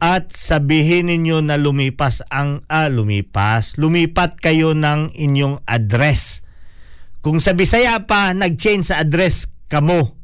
at 0.00 0.32
sabihin 0.32 1.12
ninyo 1.12 1.44
na 1.44 1.60
lumipas 1.60 2.24
ang 2.32 2.64
ah, 2.72 2.88
lumipas, 2.88 3.76
lumipat 3.76 4.40
kayo 4.40 4.72
ng 4.72 5.12
inyong 5.12 5.60
address. 5.68 6.40
Kung 7.24 7.40
sa 7.40 7.56
Bisaya 7.56 8.04
pa 8.04 8.32
nag-change 8.36 8.92
sa 8.92 9.00
address 9.00 9.53
kamo, 9.68 10.16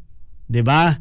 'di 0.50 0.62
ba? 0.64 0.98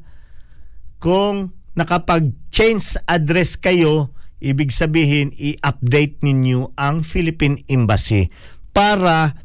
Kung 0.99 1.55
nakapag-change 1.79 2.99
address 3.07 3.55
kayo, 3.55 4.11
ibig 4.43 4.71
sabihin 4.71 5.31
i-update 5.35 6.23
ninyo 6.23 6.75
ang 6.75 7.03
Philippine 7.07 7.63
Embassy 7.67 8.31
para 8.75 9.35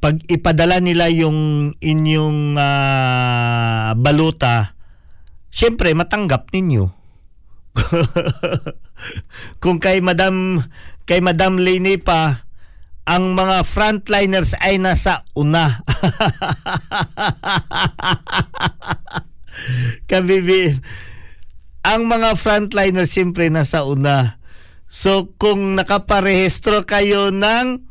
pag 0.00 0.20
ipadala 0.28 0.78
nila 0.78 1.08
yung 1.08 1.72
inyong 1.80 2.54
uh, 2.54 3.96
baluta, 3.96 4.76
syempre 5.48 5.96
matanggap 5.96 6.52
ninyo. 6.52 6.92
Kung 9.62 9.82
kay 9.82 10.00
Madam 10.00 10.64
kay 11.04 11.20
Madam 11.20 11.60
Lene 11.60 12.00
pa 12.00 12.45
ang 13.06 13.38
mga 13.38 13.62
frontliners 13.62 14.58
ay 14.58 14.82
nasa 14.82 15.22
una. 15.38 15.78
Kabibi, 20.10 20.74
ang 21.86 22.10
mga 22.10 22.34
frontliners 22.34 23.14
siyempre 23.14 23.46
nasa 23.46 23.86
una. 23.86 24.42
So 24.90 25.30
kung 25.38 25.78
nakaparehistro 25.78 26.82
kayo 26.82 27.30
ng 27.30 27.86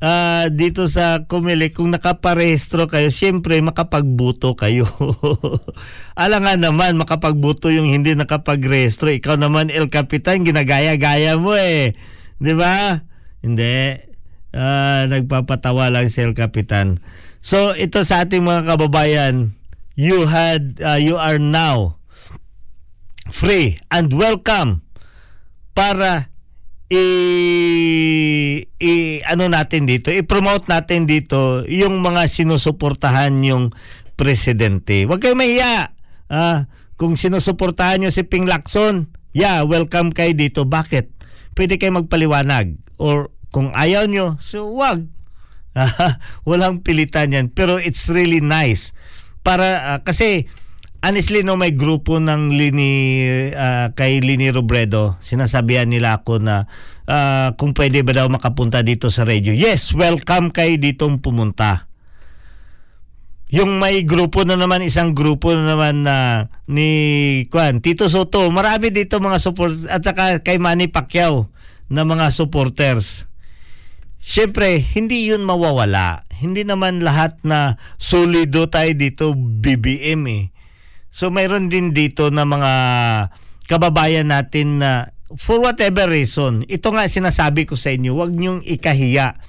uh, 0.00 0.46
dito 0.54 0.86
sa 0.86 1.26
Kumili, 1.26 1.74
kung 1.74 1.90
nakaparehistro 1.90 2.86
kayo, 2.86 3.10
siyempre 3.10 3.58
makapagbuto 3.58 4.54
kayo. 4.54 4.86
Ala 6.20 6.38
nga 6.38 6.54
naman, 6.54 6.94
makapagbuto 6.94 7.74
yung 7.74 7.90
hindi 7.90 8.14
nakapagrehistro. 8.14 9.10
Ikaw 9.12 9.34
naman, 9.34 9.72
El 9.72 9.90
Capitan, 9.90 10.46
ginagaya-gaya 10.46 11.34
mo 11.38 11.58
eh. 11.58 11.98
Di 12.38 12.54
ba? 12.54 13.02
Hindi. 13.46 14.02
Uh, 14.50 15.06
nagpapatawa 15.06 15.94
lang 15.94 16.10
si 16.10 16.26
El 16.26 16.34
Capitan. 16.34 16.98
So, 17.38 17.78
ito 17.78 18.02
sa 18.02 18.26
ating 18.26 18.42
mga 18.42 18.74
kababayan, 18.74 19.54
you 19.94 20.26
had, 20.26 20.82
uh, 20.82 20.98
you 20.98 21.14
are 21.14 21.38
now 21.38 22.02
free 23.30 23.78
and 23.94 24.10
welcome 24.10 24.82
para 25.78 26.30
i, 26.90 27.06
i 28.78 28.92
ano 29.26 29.50
natin 29.50 29.86
dito, 29.86 30.10
i-promote 30.10 30.70
natin 30.70 31.06
dito 31.06 31.66
yung 31.66 32.02
mga 32.02 32.30
sinusuportahan 32.30 33.34
yung 33.42 33.74
presidente. 34.16 35.04
Huwag 35.04 35.20
kayo 35.22 35.34
mahiya. 35.36 35.92
Ah, 36.26 36.66
kung 36.96 37.14
sinusuportahan 37.14 38.02
nyo 38.02 38.10
si 38.10 38.24
Ping 38.24 38.48
Lacson, 38.48 39.12
yeah, 39.36 39.62
welcome 39.62 40.10
kayo 40.10 40.32
dito. 40.32 40.64
Bakit? 40.64 41.12
Pwede 41.52 41.76
kayo 41.76 41.92
magpaliwanag. 42.00 42.80
Or 42.96 43.28
kung 43.56 43.72
ayaw 43.72 44.04
nyo, 44.04 44.36
so 44.36 44.68
wag. 44.76 45.08
Walang 46.48 46.84
pilitan 46.84 47.32
yan. 47.32 47.48
Pero 47.48 47.80
it's 47.80 48.12
really 48.12 48.44
nice. 48.44 48.92
Para, 49.40 49.96
uh, 49.96 49.98
kasi 50.04 50.44
honestly 51.00 51.40
no 51.40 51.56
may 51.56 51.72
grupo 51.72 52.20
ng 52.20 52.52
Lini 52.52 52.92
uh, 53.56 53.96
kay 53.96 54.18
Lini 54.18 54.50
Robredo 54.50 55.20
sinasabihan 55.22 55.86
nila 55.86 56.18
ako 56.18 56.42
na 56.42 56.66
uh, 57.06 57.54
kung 57.54 57.76
pwede 57.76 58.02
ba 58.02 58.10
daw 58.16 58.26
makapunta 58.26 58.82
dito 58.82 59.06
sa 59.12 59.22
radio 59.22 59.54
yes 59.54 59.94
welcome 59.94 60.50
kay 60.50 60.80
ditong 60.80 61.22
pumunta 61.22 61.86
yung 63.54 63.78
may 63.78 64.02
grupo 64.02 64.42
na 64.42 64.58
naman 64.58 64.82
isang 64.82 65.14
grupo 65.14 65.54
na 65.54 65.78
naman 65.78 66.02
na 66.02 66.50
ni 66.66 66.90
Kwan 67.54 67.78
Tito 67.78 68.10
Soto 68.10 68.50
marami 68.50 68.90
dito 68.90 69.22
mga 69.22 69.38
support 69.38 69.86
at 69.86 70.02
saka 70.02 70.42
kay 70.42 70.58
Manny 70.58 70.90
Pacquiao 70.90 71.46
na 71.86 72.02
mga 72.02 72.34
supporters 72.34 73.30
Siyempre, 74.26 74.82
hindi 74.82 75.30
yun 75.30 75.46
mawawala. 75.46 76.26
Hindi 76.42 76.66
naman 76.66 76.98
lahat 77.00 77.38
na 77.46 77.78
solido 77.94 78.66
tayo 78.66 78.90
dito 78.92 79.32
BBM 79.38 80.22
eh 80.26 80.44
So 81.16 81.32
mayroon 81.32 81.72
din 81.72 81.96
dito 81.96 82.28
na 82.28 82.44
mga 82.44 82.72
kababayan 83.72 84.28
natin 84.28 84.84
na 84.84 85.16
for 85.40 85.64
whatever 85.64 86.04
reason, 86.12 86.60
ito 86.68 86.92
nga 86.92 87.08
sinasabi 87.08 87.64
ko 87.64 87.72
sa 87.72 87.88
inyo, 87.88 88.12
huwag 88.12 88.36
niyong 88.36 88.60
ikahiya 88.60 89.40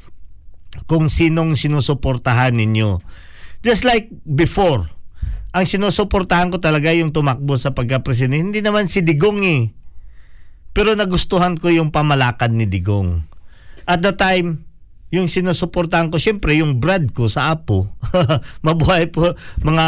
kung 0.87 1.11
sinong 1.11 1.59
sinusuportahan 1.59 2.55
ninyo. 2.55 3.03
Just 3.67 3.83
like 3.83 4.07
before, 4.23 4.87
ang 5.51 5.67
sinusuportahan 5.67 6.55
ko 6.55 6.63
talaga 6.63 6.95
yung 6.95 7.11
tumakbo 7.11 7.59
sa 7.59 7.75
pagka-presidente. 7.75 8.47
Hindi 8.47 8.61
naman 8.63 8.87
si 8.87 9.03
Digong 9.03 9.43
eh. 9.43 9.75
Pero 10.71 10.95
nagustuhan 10.95 11.59
ko 11.59 11.67
yung 11.67 11.91
pamalakad 11.91 12.55
ni 12.55 12.63
Digong. 12.63 13.27
At 13.83 13.99
the 13.99 14.15
time, 14.15 14.66
yung 15.07 15.31
sinusuportahan 15.31 16.11
ko, 16.11 16.19
syempre 16.19 16.59
yung 16.59 16.83
Brad 16.83 17.15
ko 17.15 17.31
sa 17.31 17.55
Apo. 17.55 17.87
Mabuhay 18.65 19.07
po 19.07 19.39
mga 19.63 19.87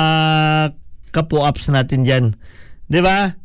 kapo-ups 1.12 1.68
natin 1.74 2.08
dyan. 2.08 2.26
Di 2.88 3.04
ba? 3.04 3.36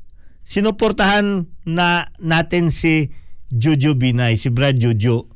Sinuportahan 0.44 1.48
na 1.66 2.12
natin 2.20 2.70
si 2.70 3.10
Jojo 3.50 3.98
Binay, 3.98 4.38
si 4.38 4.54
Brad 4.54 4.78
Jojo. 4.78 5.32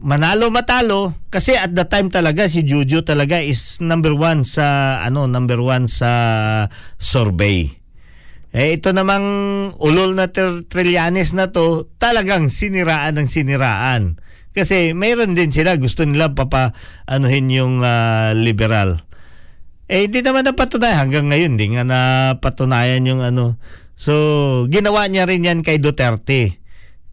Manalo 0.00 0.48
matalo 0.48 1.12
kasi 1.28 1.52
at 1.60 1.76
the 1.76 1.84
time 1.84 2.08
talaga 2.08 2.48
si 2.48 2.64
Jojo 2.64 3.04
talaga 3.04 3.36
is 3.36 3.84
number 3.84 4.16
one 4.16 4.48
sa 4.48 4.96
ano 5.04 5.28
number 5.28 5.60
one 5.60 5.92
sa 5.92 6.10
survey. 6.96 7.68
Eh 8.50 8.80
ito 8.80 8.90
namang 8.90 9.24
ulol 9.78 10.16
na 10.16 10.32
Trillanes 10.32 11.36
na 11.36 11.52
to 11.52 11.92
talagang 12.00 12.48
siniraan 12.48 13.20
ng 13.20 13.28
siniraan. 13.28 14.18
Kasi 14.50 14.96
mayroon 14.96 15.38
din 15.38 15.54
sila 15.54 15.78
gusto 15.78 16.02
nila 16.02 16.34
papa 16.34 16.74
anuhin 17.06 17.50
yung 17.50 17.86
uh, 17.86 18.34
liberal. 18.34 19.06
Eh, 19.90 20.06
hindi 20.06 20.22
naman 20.22 20.46
napatunayan. 20.46 21.06
Hanggang 21.06 21.26
ngayon, 21.34 21.50
hindi 21.58 21.66
nga 21.74 21.82
napatunayan 21.82 23.02
yung 23.10 23.26
ano. 23.26 23.58
So, 23.98 24.14
ginawa 24.70 25.10
niya 25.10 25.26
rin 25.26 25.42
yan 25.42 25.66
kay 25.66 25.82
Duterte. 25.82 26.62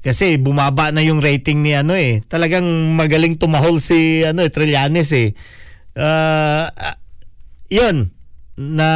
Kasi 0.05 0.37
bumaba 0.37 0.93
na 0.93 1.01
yung 1.01 1.19
rating 1.19 1.65
ni 1.65 1.73
ano 1.73 1.97
eh. 1.97 2.21
Talagang 2.21 2.63
magaling 2.93 3.41
tumahol 3.41 3.81
si 3.81 4.21
ano 4.21 4.45
eh, 4.45 4.53
Trillanes 4.53 5.09
eh. 5.09 5.33
Uh, 5.97 6.69
yun, 7.67 8.13
na 8.57 8.89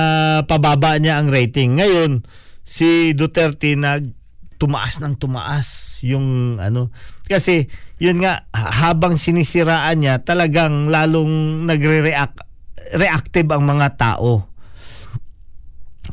pababa 0.46 0.98
niya 1.02 1.18
ang 1.18 1.34
rating. 1.34 1.82
Ngayon, 1.82 2.22
si 2.62 3.18
Duterte 3.18 3.74
nag 3.74 4.21
tumaas 4.62 5.02
ng 5.02 5.18
tumaas 5.18 5.98
yung 6.06 6.62
ano 6.62 6.94
kasi 7.26 7.66
yun 7.98 8.22
nga 8.22 8.46
habang 8.54 9.18
sinisiraan 9.18 10.06
niya 10.06 10.22
talagang 10.22 10.94
lalong 10.94 11.66
nagre-react 11.66 12.46
reactive 12.94 13.50
ang 13.50 13.66
mga 13.66 13.98
tao. 13.98 14.52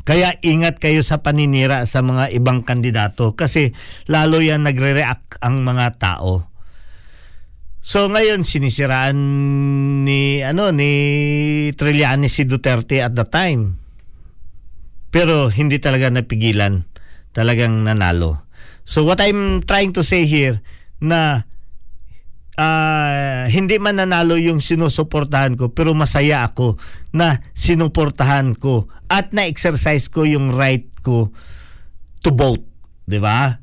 Kaya 0.09 0.40
ingat 0.40 0.80
kayo 0.80 1.05
sa 1.05 1.20
paninira 1.20 1.84
sa 1.84 2.01
mga 2.01 2.32
ibang 2.32 2.64
kandidato 2.64 3.36
kasi 3.36 3.76
lalo 4.09 4.40
yan 4.40 4.64
nagre-react 4.64 5.44
ang 5.44 5.61
mga 5.61 6.01
tao. 6.01 6.49
So 7.84 8.09
ngayon 8.09 8.44
sinisiraan 8.44 9.16
ni 10.09 10.40
ano 10.44 10.72
ni 10.72 10.92
Trillanes 11.76 12.36
si 12.36 12.49
Duterte 12.49 13.05
at 13.05 13.12
the 13.12 13.28
time. 13.28 13.80
Pero 15.09 15.49
hindi 15.49 15.80
talaga 15.80 16.12
napigilan, 16.12 16.84
talagang 17.33 17.85
nanalo. 17.85 18.45
So 18.89 19.05
what 19.05 19.20
I'm 19.20 19.61
trying 19.64 19.93
to 19.97 20.03
say 20.03 20.24
here 20.24 20.64
na 20.99 21.45
uh, 22.59 23.47
hindi 23.47 23.79
man 23.79 24.03
nanalo 24.03 24.35
yung 24.35 24.59
sinusuportahan 24.59 25.55
ko 25.55 25.70
pero 25.70 25.95
masaya 25.95 26.43
ako 26.43 26.81
na 27.14 27.39
sinuportahan 27.55 28.59
ko 28.59 28.91
at 29.07 29.31
na-exercise 29.31 30.11
ko 30.11 30.26
yung 30.26 30.51
right 30.51 30.91
ko 31.07 31.31
to 32.26 32.35
vote, 32.35 32.66
'di 33.07 33.22
ba? 33.22 33.62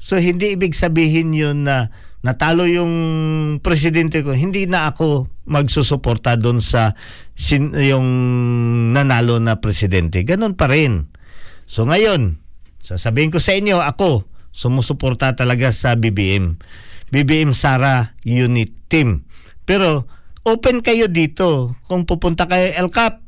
So 0.00 0.16
hindi 0.16 0.56
ibig 0.56 0.72
sabihin 0.72 1.36
yun 1.36 1.68
na 1.68 1.92
natalo 2.24 2.64
yung 2.64 2.92
presidente 3.60 4.24
ko, 4.24 4.32
hindi 4.32 4.64
na 4.64 4.88
ako 4.88 5.28
magsusuporta 5.48 6.36
doon 6.40 6.64
sa 6.64 6.96
sin, 7.36 7.72
yung 7.76 8.08
nanalo 8.96 9.36
na 9.40 9.60
presidente. 9.60 10.24
Ganun 10.24 10.56
pa 10.56 10.68
rin. 10.68 11.08
So 11.68 11.84
ngayon, 11.84 12.39
sasabihin 12.80 13.30
ko 13.30 13.38
sa 13.38 13.54
inyo, 13.54 13.80
ako 13.84 14.26
sumusuporta 14.50 15.38
talaga 15.38 15.70
sa 15.70 15.94
BBM. 15.94 16.58
BBM 17.14 17.54
Sara 17.54 18.18
Unit 18.26 18.74
Team. 18.90 19.24
Pero 19.62 20.10
open 20.42 20.82
kayo 20.82 21.06
dito. 21.06 21.78
Kung 21.86 22.08
pupunta 22.08 22.50
kayo 22.50 22.74
El 22.74 22.90
Cap, 22.90 23.22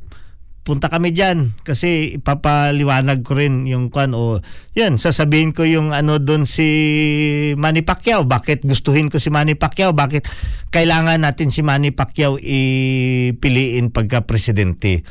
punta 0.63 0.87
kami 0.87 1.11
diyan 1.11 1.59
kasi 1.67 2.15
ipapaliwanag 2.15 3.19
ko 3.27 3.35
rin 3.35 3.67
yung 3.67 3.91
kwan 3.91 4.15
o 4.15 4.39
yan 4.71 4.95
sasabihin 4.95 5.51
ko 5.51 5.67
yung 5.67 5.91
ano 5.91 6.23
doon 6.23 6.47
si 6.47 6.63
Manny 7.59 7.83
Pacquiao 7.83 8.23
bakit 8.23 8.63
gustuhin 8.63 9.11
ko 9.11 9.19
si 9.19 9.27
Manny 9.27 9.59
Pacquiao 9.59 9.91
bakit 9.91 10.23
kailangan 10.71 11.19
natin 11.19 11.51
si 11.51 11.67
Manny 11.67 11.91
Pacquiao 11.91 12.39
ipiliin 12.39 13.91
pagka 13.91 14.23
presidente 14.23 15.03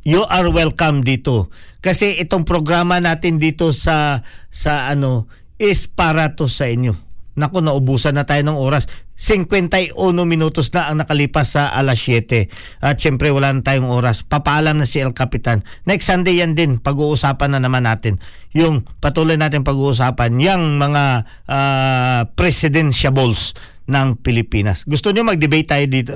you 0.00 0.24
are 0.32 0.48
welcome 0.48 1.04
dito 1.04 1.52
kasi 1.88 2.20
itong 2.20 2.44
programa 2.44 3.00
natin 3.00 3.40
dito 3.40 3.72
sa 3.72 4.20
sa 4.52 4.92
ano 4.92 5.24
is 5.56 5.88
para 5.88 6.36
to 6.36 6.44
sa 6.44 6.68
inyo 6.68 7.08
Naku, 7.38 7.62
naubusan 7.62 8.18
na 8.18 8.26
tayo 8.26 8.42
ng 8.42 8.58
oras. 8.58 8.90
51 9.14 9.94
minutos 10.26 10.74
na 10.74 10.90
ang 10.90 10.98
nakalipas 10.98 11.54
sa 11.54 11.70
alas 11.70 12.02
7. 12.02 12.50
At 12.82 12.98
syempre 12.98 13.30
wala 13.30 13.54
na 13.54 13.62
tayong 13.62 13.86
oras. 13.86 14.26
Papaalam 14.26 14.82
na 14.82 14.90
si 14.90 14.98
El 14.98 15.14
Capitan. 15.14 15.62
Next 15.86 16.10
Sunday 16.10 16.42
yan 16.42 16.58
din, 16.58 16.82
pag-uusapan 16.82 17.54
na 17.54 17.62
naman 17.62 17.86
natin. 17.86 18.18
Yung 18.58 18.82
patuloy 18.98 19.38
natin 19.38 19.62
pag-uusapan, 19.62 20.34
yung 20.42 20.82
mga 20.82 21.30
uh, 21.46 22.20
presidentiables 22.34 23.54
ng 23.86 24.18
Pilipinas. 24.18 24.82
Gusto 24.82 25.14
niyo 25.14 25.22
mag-debate 25.22 25.78
tayo 25.78 25.86
dito? 25.86 26.12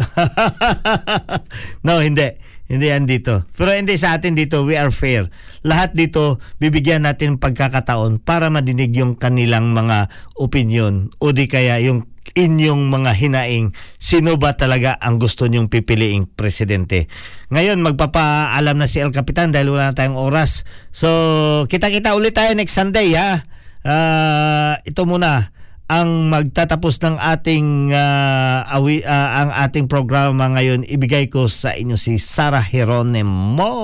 no, 1.87 2.03
hindi. 2.03 2.35
Hindi 2.73 2.89
yan 2.89 3.05
dito. 3.05 3.45
Pero 3.53 3.77
hindi 3.77 4.01
sa 4.01 4.17
atin 4.17 4.33
dito, 4.33 4.65
we 4.65 4.81
are 4.81 4.89
fair. 4.89 5.29
Lahat 5.61 5.93
dito, 5.93 6.41
bibigyan 6.57 7.05
natin 7.05 7.37
pagkakataon 7.37 8.25
para 8.25 8.49
madinig 8.49 8.97
yung 8.97 9.13
kanilang 9.21 9.77
mga 9.77 10.09
opinion 10.41 11.13
o 11.21 11.37
di 11.37 11.53
kaya 11.53 11.77
yung 11.85 12.09
inyong 12.33 12.89
mga 12.89 13.13
hinaing 13.13 13.77
sino 14.01 14.41
ba 14.41 14.57
talaga 14.57 14.97
ang 15.05 15.21
gusto 15.21 15.45
nyong 15.45 15.69
pipiliing 15.69 16.25
presidente. 16.25 17.13
Ngayon, 17.53 17.85
magpapaalam 17.85 18.81
na 18.81 18.89
si 18.89 19.05
El 19.05 19.13
Capitan 19.13 19.53
dahil 19.53 19.69
wala 19.69 19.93
na 19.93 19.97
tayong 19.99 20.17
oras. 20.17 20.65
So, 20.97 21.69
kita-kita 21.69 22.17
ulit 22.17 22.33
tayo 22.33 22.57
next 22.57 22.73
Sunday 22.73 23.13
ha. 23.13 23.45
Uh, 23.85 24.81
ito 24.89 25.05
muna 25.05 25.53
ang 25.93 26.33
magtatapos 26.33 26.97
ng 27.05 27.21
ating 27.21 27.93
uh, 27.93 28.65
awi, 28.65 29.05
uh, 29.05 29.31
ang 29.45 29.51
ating 29.69 29.85
programa 29.85 30.49
ngayon 30.57 30.89
ibigay 30.89 31.29
ko 31.29 31.53
sa 31.53 31.77
inyo 31.77 32.01
si 32.01 32.17
Sarah 32.17 32.65
Geronimo 32.65 33.77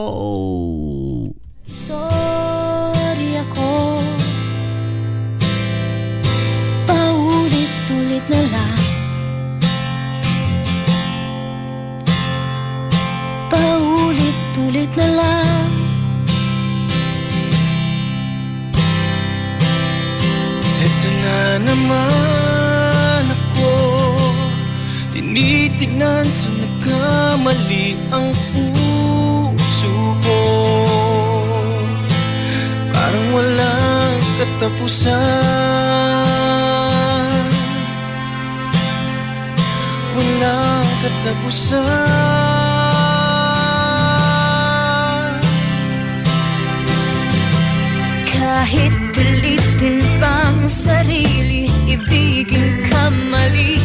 Storya 1.68 3.44
ko 3.52 4.00
Paulit-ulit 6.88 8.24
na 8.32 8.40
lang. 8.48 8.80
Paulit-ulit 13.52 14.92
na 14.96 15.08
lang 15.12 15.57
Ito 20.98 21.14
na 21.14 21.62
naman 21.62 23.30
ako. 23.30 23.70
Tinitignan 25.14 26.26
sa 26.26 26.50
nagkamali 26.58 27.94
ang 28.10 28.34
puso 28.34 29.94
ko. 30.26 30.42
Parang 32.90 33.26
walang 33.30 34.18
katapusan. 34.42 35.14
Walang 40.18 40.88
katapusan 40.98 42.47
Kahit 48.58 48.90
pilitin 49.14 50.02
pang 50.18 50.66
sarili 50.66 51.70
Ibigin 51.86 52.90
ka 52.90 53.06
mali. 53.30 53.78